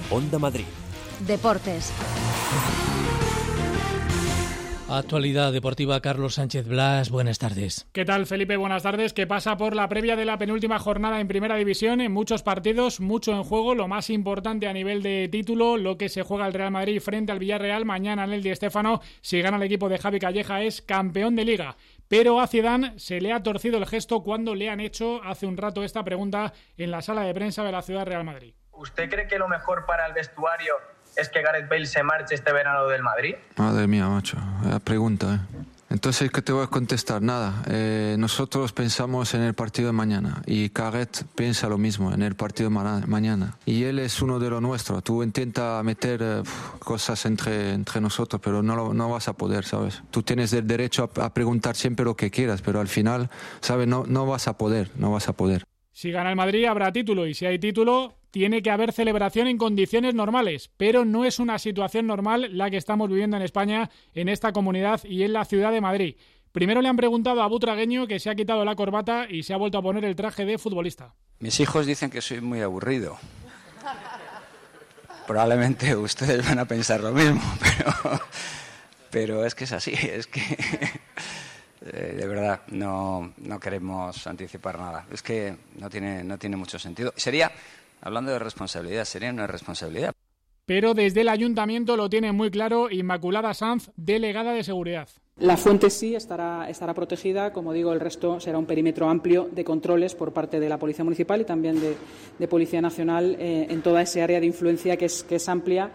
[0.10, 0.66] Onda Madrid.
[1.26, 1.92] Deportes.
[4.90, 7.88] Actualidad deportiva, Carlos Sánchez Blas, buenas tardes.
[7.94, 8.58] ¿Qué tal, Felipe?
[8.58, 9.14] Buenas tardes.
[9.14, 12.02] ¿Qué pasa por la previa de la penúltima jornada en Primera División?
[12.02, 13.76] En muchos partidos, mucho en juego.
[13.76, 17.32] Lo más importante a nivel de título, lo que se juega el Real Madrid frente
[17.32, 17.86] al Villarreal.
[17.86, 21.46] Mañana en el Di Stéfano, si gana el equipo de Javi Calleja, es campeón de
[21.46, 21.78] Liga.
[22.10, 25.58] Pero a Zidane se le ha torcido el gesto cuando le han hecho hace un
[25.58, 28.54] rato esta pregunta en la sala de prensa de la ciudad Real Madrid.
[28.74, 30.74] ¿Usted cree que lo mejor para el vestuario
[31.16, 33.36] es que Gareth Bale se marche este verano del Madrid?
[33.58, 34.38] Madre mía, macho,
[34.68, 35.64] la pregunta, ¿eh?
[35.94, 37.22] Entonces, ¿qué te voy a contestar?
[37.22, 37.62] Nada.
[37.70, 42.34] Eh, nosotros pensamos en el partido de mañana y Gareth piensa lo mismo en el
[42.34, 43.60] partido de mañana.
[43.64, 45.04] Y él es uno de los nuestros.
[45.04, 46.42] Tú intenta meter eh,
[46.80, 50.02] cosas entre, entre nosotros, pero no, no vas a poder, ¿sabes?
[50.10, 53.30] Tú tienes el derecho a, a, preguntar siempre lo que quieras, pero al final,
[53.62, 53.88] ¿sabes?
[53.88, 55.64] No, no vas a poder, no vas a poder.
[55.92, 59.60] Si gana el Madrid habrá título y si hay título tiene que haber celebración en
[59.60, 64.28] condiciones normales, pero no es una situación normal la que estamos viviendo en España, en
[64.28, 66.16] esta comunidad y en la ciudad de Madrid.
[66.52, 69.58] Primero le han preguntado a Butragueño que se ha quitado la corbata y se ha
[69.58, 71.14] vuelto a poner el traje de futbolista.
[71.38, 73.20] Mis hijos dicen que soy muy aburrido.
[75.28, 78.20] Probablemente ustedes van a pensar lo mismo, pero,
[79.12, 80.42] pero es que es así, es que
[81.86, 85.06] eh, de verdad no, no queremos anticipar nada.
[85.12, 87.14] Es que no tiene, no tiene mucho sentido.
[87.16, 87.52] Sería,
[88.04, 90.14] hablando de responsabilidad, sería una responsabilidad.
[90.66, 95.10] Pero desde el ayuntamiento lo tiene muy claro Inmaculada Sanz, delegada de seguridad.
[95.40, 99.64] La fuente sí estará, estará protegida, como digo, el resto será un perímetro amplio de
[99.64, 101.82] controles por parte de la Policía Municipal y también
[102.38, 105.90] de, Policía Nacional eh, en toda esa área de influencia que es, que es amplia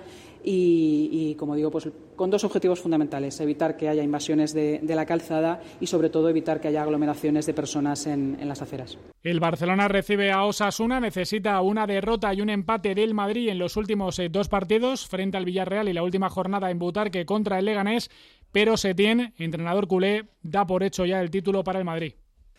[0.45, 5.61] y, como digo, pues con dos objetivos fundamentales: evitar que haya invasiones de, la calzada
[5.81, 8.99] y, sobre todo, evitar que haya aglomeraciones de personas en, las aceras.
[9.23, 13.77] El Barcelona recibe a Osasuna, necesita una derrota y un empate del Madrid en los
[13.77, 17.67] últimos eh, dos partidos frente al Villarreal y la última jornada en Butarque contra el
[17.67, 18.11] Leganés,
[18.53, 22.15] pero Setién, entrenador culé, da por hecho ya el título para el Madrid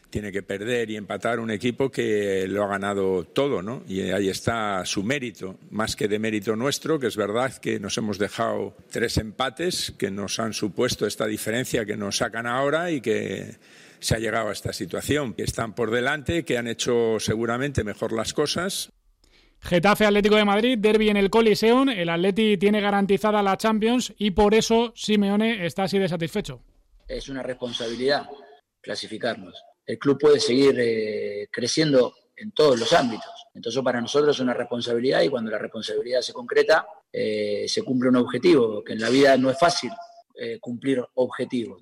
[0.10, 3.84] tiene que perder y empatar un equipo que lo ha ganado todo, ¿no?
[3.88, 7.97] Y ahí está su mérito, más que de mérito nuestro, que es verdad que nos
[7.97, 13.01] hemos dejado tres empates que nos han supuesto esta diferencia que nos sacan ahora y
[13.01, 13.57] que
[13.99, 18.12] se ha llegado a esta situación, que están por delante, que han hecho seguramente mejor
[18.14, 18.91] las cosas.
[19.62, 24.32] Getafe Atlético de Madrid, derby en el Coliseum, el Atleti tiene garantizada la Champions y
[24.32, 26.62] por eso Simeone está así de satisfecho.
[27.07, 28.30] Es una responsabilidad
[28.82, 33.48] clasificarnos el club puede seguir eh, creciendo en todos los ámbitos.
[33.56, 38.10] Entonces para nosotros es una responsabilidad y cuando la responsabilidad se concreta, eh, se cumple
[38.10, 39.90] un objetivo, que en la vida no es fácil
[40.36, 41.82] eh, cumplir objetivos.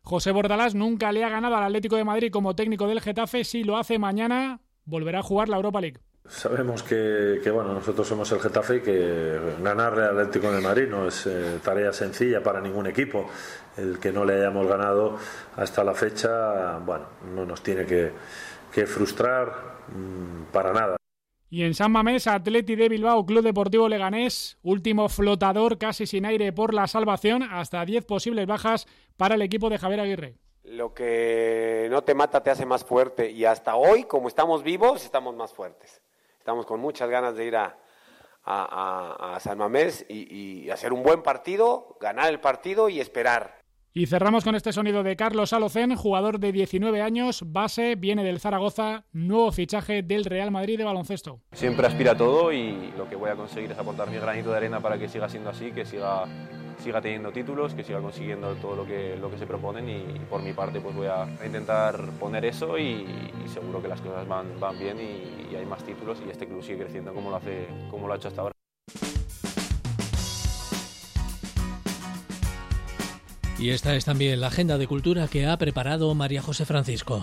[0.00, 3.44] José Bordalás nunca le ha ganado al Atlético de Madrid como técnico del Getafe.
[3.44, 6.00] Si lo hace mañana, volverá a jugar la Europa League.
[6.30, 11.08] Sabemos que, bueno, nosotros somos el Getafe y que ganarle al Atlético de Madrid no
[11.08, 11.28] es
[11.62, 13.28] tarea sencilla para ningún equipo
[13.76, 15.18] el que no le hayamos ganado
[15.56, 18.12] hasta la fecha, bueno, no nos tiene que,
[18.86, 19.48] frustrar
[19.88, 20.96] mm, para nada.
[21.50, 26.52] Y en San Mamés, Atleti de Bilbao, Club Deportivo Leganés, último flotador casi sin aire
[26.52, 30.36] por la salvación, hasta 10 posibles bajas para el equipo de Javier Aguirre.
[30.62, 35.04] Lo que no te mata te hace más fuerte y hasta hoy, como estamos vivos,
[35.04, 36.00] estamos más fuertes.
[36.40, 37.76] Estamos con muchas ganas de ir a,
[38.44, 43.60] a, San Mamés y, y hacer un buen partido, ganar el partido y esperar
[43.92, 48.38] y cerramos con este sonido de Carlos Alocén, jugador de 19 años, base, viene del
[48.38, 51.40] Zaragoza, nuevo fichaje del Real Madrid de baloncesto.
[51.50, 54.58] Siempre aspira a todo y lo que voy a conseguir es aportar mi granito de
[54.58, 56.24] arena para que siga siendo así, que siga,
[56.80, 60.42] siga teniendo títulos, que siga consiguiendo todo lo que, lo que se proponen y por
[60.42, 63.06] mi parte pues voy a intentar poner eso y,
[63.46, 66.62] seguro que las cosas van, van bien y, y, hay más títulos y este club
[66.62, 68.54] sigue creciendo como lo, hace, como lo ha hecho hasta ahora.
[73.58, 77.20] Y esta es también la agenda de cultura que ha preparado María José Francisco.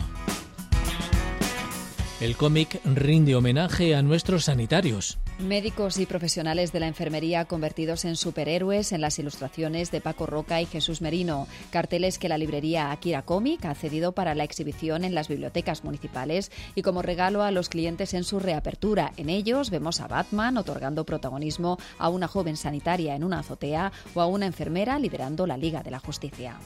[2.19, 5.19] El cómic rinde homenaje a nuestros sanitarios.
[5.37, 10.59] Médicos y profesionales de la enfermería convertidos en superhéroes en las ilustraciones de Paco Roca
[10.59, 15.13] y Jesús Merino, carteles que la librería Akira Comic ha cedido para la exhibición en
[15.13, 19.11] las bibliotecas municipales y como regalo a los clientes en su reapertura.
[19.17, 24.21] En ellos vemos a Batman otorgando protagonismo a una joven sanitaria en una azotea o
[24.21, 26.57] a una enfermera liderando la Liga de la Justicia.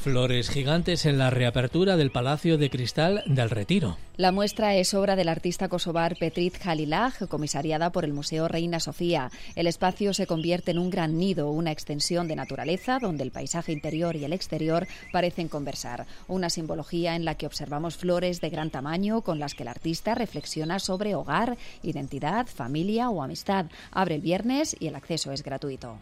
[0.00, 3.98] Flores gigantes en la reapertura del Palacio de Cristal del Retiro.
[4.16, 9.30] La muestra es obra del artista kosovar Petrit Halilaj, comisariada por el Museo Reina Sofía.
[9.56, 13.72] El espacio se convierte en un gran nido, una extensión de naturaleza donde el paisaje
[13.72, 16.06] interior y el exterior parecen conversar.
[16.28, 20.14] Una simbología en la que observamos flores de gran tamaño con las que el artista
[20.14, 23.66] reflexiona sobre hogar, identidad, familia o amistad.
[23.90, 25.98] Abre el viernes y el acceso es gratuito.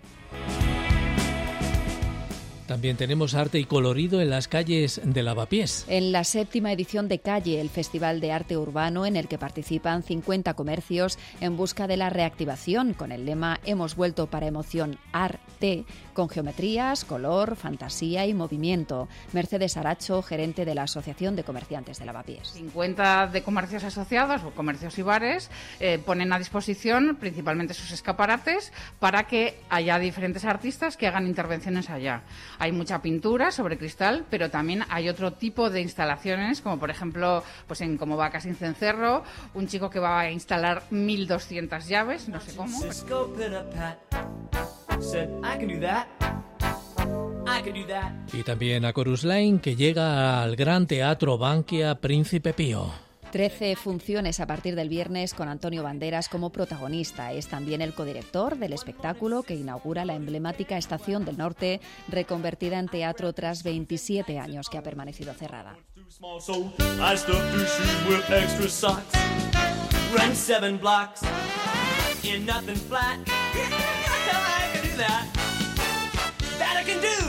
[2.68, 5.86] También tenemos arte y colorido en las calles de Lavapiés.
[5.88, 10.02] En la séptima edición de Calle, el Festival de Arte Urbano, en el que participan
[10.02, 15.86] 50 comercios en busca de la reactivación, con el lema Hemos vuelto para emoción arte,
[16.18, 19.06] con geometrías, color, fantasía y movimiento.
[19.32, 22.54] Mercedes Aracho, gerente de la Asociación de Comerciantes de Lavapiés.
[22.54, 25.48] 50 de comercios asociados o comercios y bares
[25.78, 31.88] eh, ponen a disposición principalmente sus escaparates para que haya diferentes artistas que hagan intervenciones
[31.88, 32.22] allá.
[32.58, 37.44] Hay mucha pintura sobre cristal, pero también hay otro tipo de instalaciones, como por ejemplo,
[37.68, 39.22] pues en como va casi cencerro,
[39.54, 42.76] un chico que va a instalar 1200 llaves, no sé cómo.
[48.32, 52.92] Y también a Chorus Line, que llega al Gran Teatro Bankia Príncipe Pío.
[53.30, 57.32] Trece funciones a partir del viernes con Antonio Banderas como protagonista.
[57.32, 62.88] Es también el codirector del espectáculo que inaugura la emblemática Estación del Norte, reconvertida en
[62.88, 65.76] teatro tras 27 años que ha permanecido cerrada.
[74.98, 75.26] that
[76.58, 77.27] that I can do.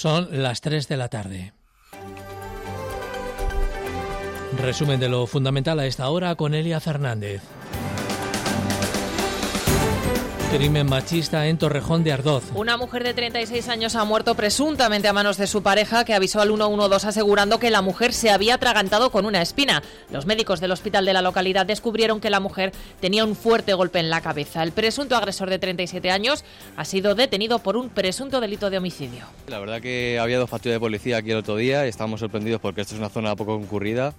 [0.00, 1.52] Son las 3 de la tarde.
[4.56, 7.42] Resumen de lo fundamental a esta hora con Elia Fernández.
[10.50, 12.42] Crimen machista en Torrejón de Ardoz.
[12.56, 16.40] Una mujer de 36 años ha muerto presuntamente a manos de su pareja que avisó
[16.40, 19.80] al 112 asegurando que la mujer se había atragantado con una espina.
[20.10, 24.00] Los médicos del hospital de la localidad descubrieron que la mujer tenía un fuerte golpe
[24.00, 24.64] en la cabeza.
[24.64, 26.44] El presunto agresor de 37 años
[26.76, 29.26] ha sido detenido por un presunto delito de homicidio.
[29.46, 32.60] La verdad que había dos patrullas de policía aquí el otro día y estábamos sorprendidos
[32.60, 34.14] porque esto es una zona poco concurrida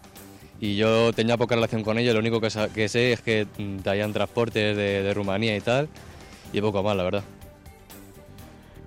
[0.62, 2.50] y yo tenía poca relación con ellos, lo único que,
[2.88, 3.48] sé es que
[3.84, 5.90] traían transportes de, de Rumanía y tal
[6.54, 7.24] y poco más, la verdad.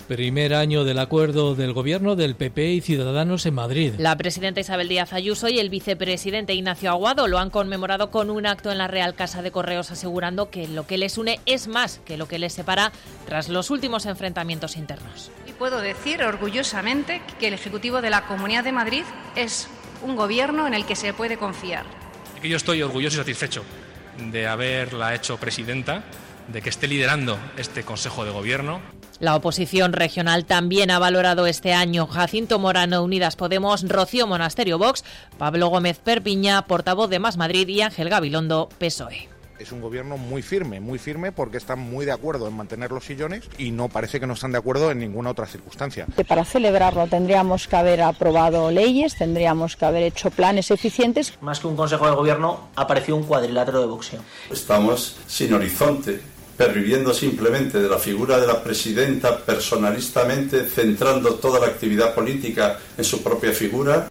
[0.09, 3.95] Primer año del acuerdo del gobierno del PP y Ciudadanos en Madrid.
[3.97, 8.45] La presidenta Isabel Díaz Ayuso y el vicepresidente Ignacio Aguado lo han conmemorado con un
[8.45, 12.03] acto en la Real Casa de Correos asegurando que lo que les une es más
[12.05, 12.93] que lo que les separa
[13.25, 15.31] tras los últimos enfrentamientos internos.
[15.49, 19.05] Y puedo decir orgullosamente que el Ejecutivo de la Comunidad de Madrid
[19.37, 19.69] es
[20.03, 21.87] un gobierno en el que se puede confiar.
[22.43, 23.65] Yo estoy orgulloso y satisfecho
[24.19, 26.05] de haberla hecho presidenta
[26.49, 28.81] de que esté liderando este Consejo de Gobierno.
[29.21, 35.05] La oposición regional también ha valorado este año Jacinto Morano, Unidas Podemos, Rocío Monasterio Vox,
[35.39, 40.43] Pablo Gómez Perpiña, portavoz de Más Madrid y Ángel Gabilondo, PSOE es un gobierno muy
[40.43, 44.21] firme, muy firme porque están muy de acuerdo en mantener los sillones y no parece
[44.21, 46.07] que no están de acuerdo en ninguna otra circunstancia.
[46.29, 51.35] Para celebrarlo tendríamos que haber aprobado leyes, tendríamos que haber hecho planes eficientes.
[51.41, 54.21] Más que un consejo de gobierno, apareció un cuadrilátero de boxeo.
[54.51, 56.21] Estamos sin horizonte
[56.57, 63.05] perviviendo simplemente de la figura de la presidenta personalistamente, centrando toda la actividad política en
[63.05, 64.09] su propia figura.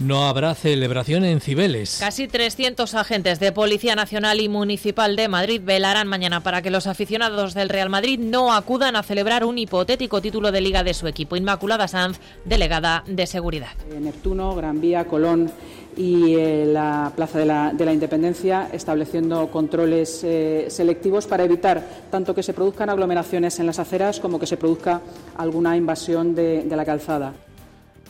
[0.00, 1.98] No habrá celebración en Cibeles.
[2.00, 6.86] Casi 300 agentes de Policía Nacional y Municipal de Madrid velarán mañana para que los
[6.86, 11.06] aficionados del Real Madrid no acudan a celebrar un hipotético título de liga de su
[11.06, 11.36] equipo.
[11.36, 13.72] Inmaculada Sanz, delegada de Seguridad.
[14.00, 15.52] Neptuno, Gran Vía, Colón
[15.96, 21.82] y eh, la Plaza de la, de la, Independencia, estableciendo controles eh, selectivos para evitar
[22.10, 25.00] tanto que se produzcan aglomeraciones en las aceras como que se produzca
[25.36, 27.32] alguna invasión de, de la calzada.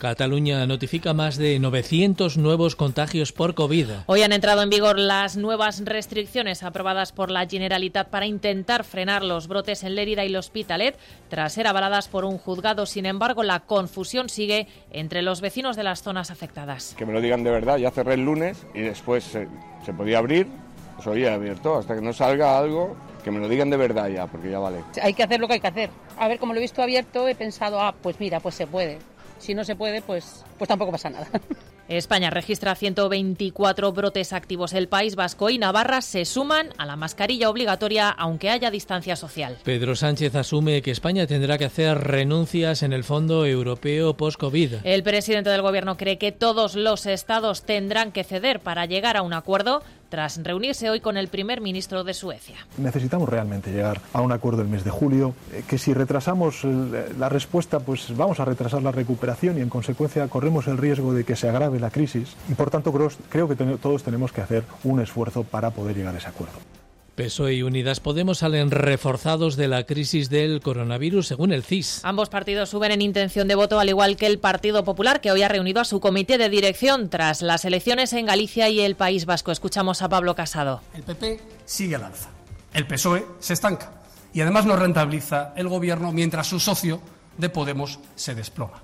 [0.01, 3.87] Cataluña notifica más de 900 nuevos contagios por COVID.
[4.07, 9.21] Hoy han entrado en vigor las nuevas restricciones aprobadas por la Generalitat para intentar frenar
[9.21, 10.97] los brotes en Lérida y el Hospitalet,
[11.29, 12.87] tras ser avaladas por un juzgado.
[12.87, 16.95] Sin embargo, la confusión sigue entre los vecinos de las zonas afectadas.
[16.97, 19.47] Que me lo digan de verdad, ya cerré el lunes y después se,
[19.85, 20.47] se podía abrir,
[20.95, 24.25] pues hoy abierto, hasta que no salga algo que me lo digan de verdad ya,
[24.25, 24.83] porque ya vale.
[24.99, 25.91] Hay que hacer lo que hay que hacer.
[26.17, 28.97] A ver, como lo he visto abierto, he pensado, ah, pues mira, pues se puede
[29.41, 31.27] si no se puede, pues, pues tampoco pasa nada.
[31.97, 34.71] España registra 124 brotes activos.
[34.71, 39.57] El País Vasco y Navarra se suman a la mascarilla obligatoria aunque haya distancia social.
[39.63, 44.75] Pedro Sánchez asume que España tendrá que hacer renuncias en el Fondo Europeo post-COVID.
[44.85, 49.21] El presidente del Gobierno cree que todos los estados tendrán que ceder para llegar a
[49.21, 52.57] un acuerdo tras reunirse hoy con el primer ministro de Suecia.
[52.77, 56.65] Necesitamos realmente llegar a un acuerdo el mes de julio, eh, que si retrasamos
[57.17, 61.23] la respuesta, pues vamos a retrasar la recuperación y en consecuencia corremos el riesgo de
[61.23, 64.63] que se agrave la crisis y por tanto creo, creo que todos tenemos que hacer
[64.83, 66.53] un esfuerzo para poder llegar a ese acuerdo.
[67.15, 72.01] PSOE y Unidas Podemos salen reforzados de la crisis del coronavirus, según el CIS.
[72.03, 75.43] Ambos partidos suben en intención de voto, al igual que el Partido Popular, que hoy
[75.43, 79.25] ha reunido a su comité de dirección tras las elecciones en Galicia y el País
[79.25, 79.51] Vasco.
[79.51, 80.81] Escuchamos a Pablo Casado.
[80.95, 82.29] El PP sigue al alza.
[82.73, 83.91] El PSOE se estanca.
[84.33, 87.01] Y además no rentabiliza el gobierno mientras su socio
[87.37, 88.81] de Podemos se desploma.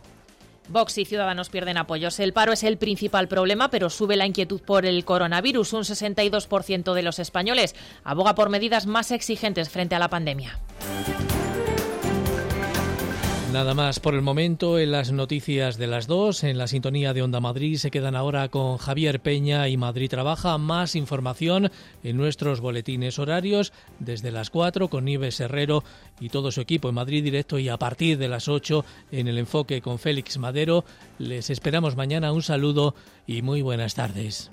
[0.70, 2.20] Vox y Ciudadanos pierden apoyos.
[2.20, 5.74] El paro es el principal problema, pero sube la inquietud por el coronavirus.
[5.74, 10.60] Un 62% de los españoles aboga por medidas más exigentes frente a la pandemia.
[13.54, 16.44] Nada más por el momento en las noticias de las dos.
[16.44, 20.58] En la sintonía de Onda Madrid se quedan ahora con Javier Peña y Madrid Trabaja.
[20.58, 21.72] Más información
[22.04, 25.84] en nuestros boletines horarios desde las 4 con Nieves Herrero
[26.20, 29.38] y todo su equipo en Madrid Directo y a partir de las 8 en el
[29.38, 30.84] enfoque con Félix Madero.
[31.18, 32.34] Les esperamos mañana.
[32.34, 32.96] Un saludo
[33.26, 34.52] y muy buenas tardes.